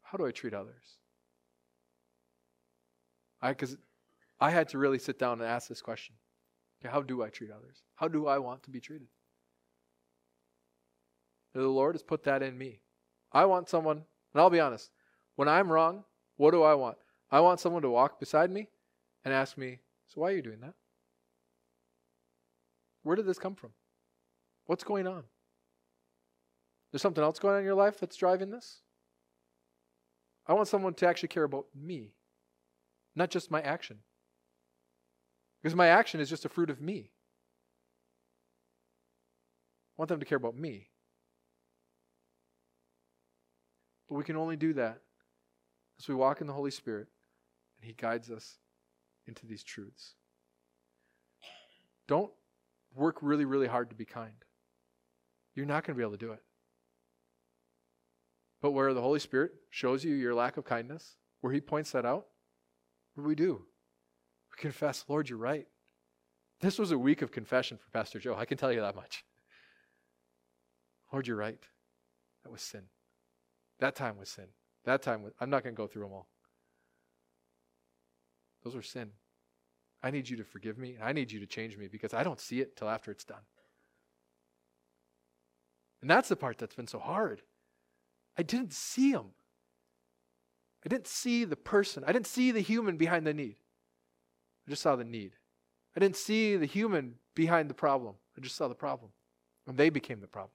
how 0.00 0.16
do 0.16 0.24
I 0.24 0.30
treat 0.30 0.54
others? 0.54 0.98
I 3.42 3.48
because 3.48 3.76
I 4.38 4.50
had 4.50 4.68
to 4.68 4.78
really 4.78 5.00
sit 5.00 5.18
down 5.18 5.40
and 5.40 5.50
ask 5.50 5.68
this 5.68 5.82
question. 5.82 6.14
Okay, 6.80 6.92
how 6.92 7.02
do 7.02 7.24
I 7.24 7.30
treat 7.30 7.50
others? 7.50 7.82
How 7.96 8.06
do 8.06 8.28
I 8.28 8.38
want 8.38 8.62
to 8.62 8.70
be 8.70 8.78
treated? 8.78 9.08
The 11.52 11.66
Lord 11.66 11.96
has 11.96 12.02
put 12.04 12.22
that 12.22 12.44
in 12.44 12.56
me. 12.56 12.78
I 13.32 13.44
want 13.46 13.68
someone, 13.68 14.04
and 14.32 14.40
I'll 14.40 14.48
be 14.48 14.60
honest, 14.60 14.92
when 15.34 15.48
I'm 15.48 15.72
wrong, 15.72 16.04
what 16.36 16.52
do 16.52 16.62
I 16.62 16.74
want? 16.74 16.98
I 17.28 17.40
want 17.40 17.58
someone 17.58 17.82
to 17.82 17.90
walk 17.90 18.20
beside 18.20 18.52
me 18.52 18.68
and 19.24 19.34
ask 19.34 19.58
me, 19.58 19.80
So 20.06 20.20
why 20.20 20.28
are 20.28 20.36
you 20.36 20.42
doing 20.42 20.60
that? 20.60 20.74
Where 23.02 23.16
did 23.16 23.26
this 23.26 23.40
come 23.40 23.56
from? 23.56 23.70
What's 24.66 24.84
going 24.84 25.08
on? 25.08 25.24
There's 26.90 27.02
something 27.02 27.22
else 27.22 27.38
going 27.38 27.54
on 27.54 27.60
in 27.60 27.66
your 27.66 27.74
life 27.74 27.98
that's 27.98 28.16
driving 28.16 28.50
this? 28.50 28.80
I 30.46 30.54
want 30.54 30.68
someone 30.68 30.94
to 30.94 31.06
actually 31.06 31.28
care 31.28 31.44
about 31.44 31.66
me, 31.74 32.14
not 33.14 33.30
just 33.30 33.50
my 33.50 33.60
action. 33.60 33.98
Because 35.62 35.76
my 35.76 35.88
action 35.88 36.20
is 36.20 36.30
just 36.30 36.44
a 36.44 36.48
fruit 36.48 36.70
of 36.70 36.80
me. 36.80 37.10
I 39.96 40.02
want 40.02 40.08
them 40.08 40.20
to 40.20 40.26
care 40.26 40.38
about 40.38 40.56
me, 40.56 40.88
But 44.08 44.14
we 44.16 44.24
can 44.24 44.36
only 44.36 44.56
do 44.56 44.72
that 44.74 45.00
as 45.98 46.08
we 46.08 46.14
walk 46.14 46.40
in 46.40 46.46
the 46.46 46.52
Holy 46.52 46.70
Spirit 46.70 47.08
and 47.78 47.86
He 47.86 47.92
guides 47.92 48.30
us 48.30 48.58
into 49.26 49.46
these 49.46 49.62
truths. 49.62 50.14
Don't 52.06 52.30
work 52.94 53.18
really, 53.20 53.44
really 53.44 53.66
hard 53.66 53.90
to 53.90 53.96
be 53.96 54.06
kind. 54.06 54.32
You're 55.54 55.66
not 55.66 55.84
going 55.84 55.94
to 55.94 55.98
be 55.98 56.02
able 56.02 56.16
to 56.16 56.26
do 56.26 56.32
it. 56.32 56.42
But 58.60 58.72
where 58.72 58.92
the 58.92 59.02
Holy 59.02 59.20
Spirit 59.20 59.52
shows 59.70 60.04
you 60.04 60.14
your 60.14 60.34
lack 60.34 60.56
of 60.56 60.64
kindness, 60.64 61.16
where 61.40 61.52
He 61.52 61.60
points 61.60 61.92
that 61.92 62.04
out, 62.04 62.26
what 63.14 63.24
do 63.24 63.28
we 63.28 63.34
do? 63.34 63.62
We 64.50 64.60
confess, 64.60 65.04
Lord, 65.08 65.28
you're 65.28 65.38
right. 65.38 65.66
This 66.60 66.78
was 66.78 66.90
a 66.90 66.98
week 66.98 67.22
of 67.22 67.30
confession 67.30 67.78
for 67.78 67.90
Pastor 67.90 68.18
Joe. 68.18 68.34
I 68.36 68.44
can 68.44 68.58
tell 68.58 68.72
you 68.72 68.80
that 68.80 68.96
much. 68.96 69.24
Lord, 71.12 71.26
you're 71.26 71.36
right. 71.36 71.60
That 72.42 72.50
was 72.50 72.62
sin. 72.62 72.84
That 73.78 73.94
time 73.94 74.18
was 74.18 74.28
sin. 74.28 74.46
That 74.84 75.02
time 75.02 75.22
was, 75.22 75.32
I'm 75.40 75.50
not 75.50 75.62
going 75.62 75.74
to 75.74 75.76
go 75.76 75.86
through 75.86 76.02
them 76.02 76.12
all. 76.12 76.28
Those 78.64 78.74
were 78.74 78.82
sin. 78.82 79.10
I 80.02 80.10
need 80.10 80.28
you 80.28 80.36
to 80.36 80.44
forgive 80.44 80.78
me. 80.78 80.96
I 81.02 81.12
need 81.12 81.30
you 81.32 81.40
to 81.40 81.46
change 81.46 81.76
me 81.76 81.88
because 81.88 82.14
I 82.14 82.22
don't 82.22 82.40
see 82.40 82.60
it 82.60 82.76
till 82.76 82.88
after 82.88 83.10
it's 83.10 83.24
done. 83.24 83.42
And 86.00 86.10
that's 86.10 86.28
the 86.28 86.36
part 86.36 86.58
that's 86.58 86.74
been 86.74 86.86
so 86.86 86.98
hard. 86.98 87.42
I 88.38 88.42
didn't 88.42 88.72
see 88.72 89.10
him. 89.10 89.26
I 90.86 90.88
didn't 90.88 91.08
see 91.08 91.44
the 91.44 91.56
person. 91.56 92.04
I 92.06 92.12
didn't 92.12 92.28
see 92.28 92.52
the 92.52 92.60
human 92.60 92.96
behind 92.96 93.26
the 93.26 93.34
need. 93.34 93.56
I 94.66 94.70
just 94.70 94.82
saw 94.82 94.94
the 94.94 95.04
need. 95.04 95.32
I 95.96 96.00
didn't 96.00 96.16
see 96.16 96.56
the 96.56 96.66
human 96.66 97.16
behind 97.34 97.68
the 97.68 97.74
problem. 97.74 98.14
I 98.36 98.40
just 98.40 98.54
saw 98.54 98.68
the 98.68 98.74
problem. 98.74 99.10
And 99.66 99.76
they 99.76 99.90
became 99.90 100.20
the 100.20 100.28
problem. 100.28 100.52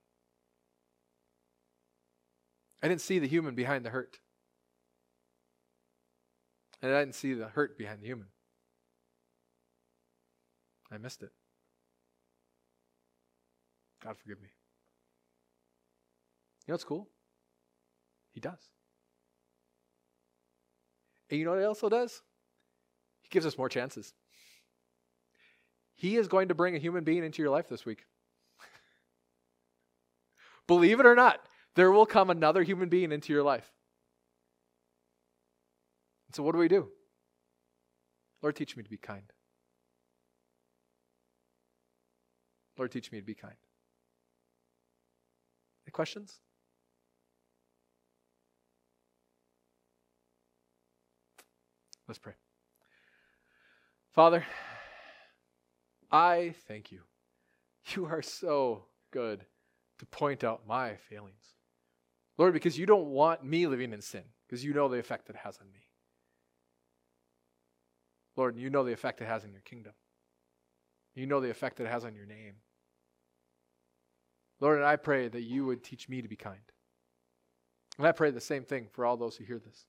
I 2.82 2.88
didn't 2.88 3.02
see 3.02 3.20
the 3.20 3.28
human 3.28 3.54
behind 3.54 3.86
the 3.86 3.90
hurt. 3.90 4.20
And 6.82 6.94
I 6.94 7.00
didn't 7.00 7.16
see 7.16 7.34
the 7.34 7.48
hurt 7.48 7.78
behind 7.78 8.02
the 8.02 8.08
human. 8.08 8.28
I 10.92 10.98
missed 10.98 11.22
it. 11.22 11.32
God 14.04 14.18
forgive 14.18 14.42
me. 14.42 14.50
You 16.66 16.72
know 16.72 16.74
what's 16.76 16.84
cool? 16.84 17.10
He 18.34 18.40
does. 18.40 18.70
And 21.30 21.40
you 21.40 21.46
know 21.46 21.52
what 21.52 21.60
he 21.60 21.66
also 21.66 21.88
does? 21.88 22.22
He 23.22 23.30
gives 23.30 23.46
us 23.46 23.58
more 23.58 23.70
chances. 23.70 24.14
He 25.94 26.18
is 26.18 26.28
going 26.28 26.50
to 26.50 26.56
bring 26.56 26.76
a 26.76 26.80
human 26.80 27.04
being 27.04 27.24
into 27.24 27.42
your 27.42 27.52
life 27.52 27.70
this 27.70 27.86
week. 27.86 28.06
Believe 30.68 31.00
it 31.00 31.06
or 31.06 31.16
not, 31.16 31.40
there 31.76 31.92
will 31.92 32.06
come 32.06 32.30
another 32.30 32.64
human 32.64 32.90
being 32.90 33.12
into 33.12 33.32
your 33.32 33.44
life. 33.44 33.72
And 36.28 36.36
so, 36.36 36.44
what 36.44 36.54
do 36.54 36.58
we 36.58 36.68
do? 36.68 36.90
Lord, 38.42 38.56
teach 38.56 38.76
me 38.76 38.84
to 38.84 38.90
be 38.90 38.98
kind. 38.98 39.32
Lord, 42.78 42.92
teach 42.92 43.12
me 43.12 43.20
to 43.20 43.26
be 43.26 43.36
kind. 43.36 43.56
Any 45.86 45.92
questions? 45.92 46.40
Let's 52.14 52.20
pray. 52.20 52.34
Father, 54.12 54.46
I 56.12 56.54
thank 56.68 56.92
you. 56.92 57.00
You 57.96 58.06
are 58.06 58.22
so 58.22 58.86
good 59.10 59.44
to 59.98 60.06
point 60.06 60.44
out 60.44 60.68
my 60.68 60.96
failings. 61.10 61.56
Lord, 62.38 62.54
because 62.54 62.78
you 62.78 62.86
don't 62.86 63.08
want 63.08 63.44
me 63.44 63.66
living 63.66 63.94
in 63.94 64.02
sin, 64.04 64.26
because 64.46 64.64
you 64.64 64.76
know 64.76 64.88
the 64.90 65.00
effect 65.00 65.28
it 65.32 65.38
has 65.38 65.58
on 65.58 65.72
me. 65.72 65.88
Lord, 68.36 68.58
you 68.58 68.70
know 68.70 68.84
the 68.84 68.94
effect 68.94 69.20
it 69.20 69.28
has 69.28 69.44
on 69.44 69.52
your 69.52 69.62
kingdom. 69.62 69.94
You 71.16 71.26
know 71.26 71.40
the 71.40 71.50
effect 71.50 71.80
it 71.80 71.88
has 71.88 72.06
on 72.06 72.14
your 72.14 72.28
name. 72.28 72.58
Lord, 74.60 74.78
and 74.78 74.86
I 74.86 74.98
pray 74.98 75.30
that 75.30 75.42
you 75.42 75.66
would 75.66 75.84
teach 75.84 76.08
me 76.08 76.22
to 76.22 76.28
be 76.28 76.36
kind. 76.36 76.62
And 77.98 78.06
I 78.06 78.12
pray 78.12 78.30
the 78.30 78.40
same 78.40 78.66
thing 78.66 78.86
for 78.92 79.04
all 79.04 79.18
those 79.18 79.36
who 79.36 79.46
hear 79.46 79.58
this. 79.58 79.88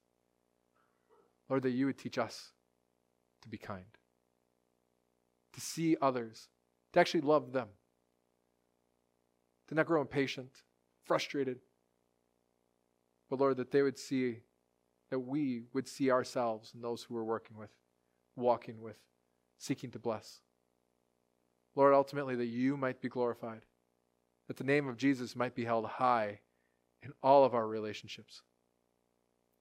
Lord, 1.49 1.63
that 1.63 1.71
you 1.71 1.87
would 1.87 1.99
teach 1.99 2.19
us 2.19 2.53
to 3.43 3.49
be 3.49 3.59
kind, 3.59 3.85
to 5.53 5.61
see 5.61 5.97
others, 6.01 6.49
to 6.93 7.01
actually 7.01 7.21
love 7.21 7.53
them, 7.53 7.69
to 9.69 9.75
not 9.75 9.87
grow 9.87 10.01
impatient, 10.01 10.63
frustrated, 11.05 11.59
but 13.29 13.41
Lord, 13.41 13.57
that 13.59 13.71
they 13.71 13.83
would 13.83 13.99
see, 13.99 14.41
that 15.11 15.19
we 15.19 15.65
would 15.73 15.89
see 15.89 16.11
ourselves 16.11 16.73
and 16.75 16.83
those 16.83 17.03
who 17.03 17.15
we're 17.15 17.25
working 17.25 17.57
with, 17.57 17.71
walking 18.37 18.81
with, 18.81 18.99
seeking 19.59 19.91
to 19.91 19.99
bless. 19.99 20.41
Lord, 21.77 21.95
ultimately, 21.95 22.37
that 22.37 22.47
you 22.47 22.77
might 22.77 23.01
be 23.01 23.09
glorified, 23.09 23.63
that 24.47 24.57
the 24.57 24.65
name 24.65 24.89
of 24.89 24.97
Jesus 24.97 25.35
might 25.35 25.55
be 25.55 25.65
held 25.65 25.87
high 25.87 26.41
in 27.03 27.13
all 27.23 27.45
of 27.45 27.55
our 27.55 27.67
relationships, 27.67 28.43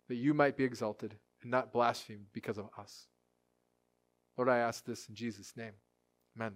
that 0.07 0.15
you 0.15 0.33
might 0.33 0.55
be 0.55 0.63
exalted 0.63 1.15
and 1.43 1.51
not 1.51 1.71
blasphemed 1.71 2.25
because 2.33 2.57
of 2.57 2.69
us. 2.77 3.07
Lord, 4.37 4.49
I 4.49 4.57
ask 4.57 4.83
this 4.85 5.07
in 5.07 5.15
Jesus' 5.15 5.53
name. 5.55 5.73
Amen. 6.35 6.53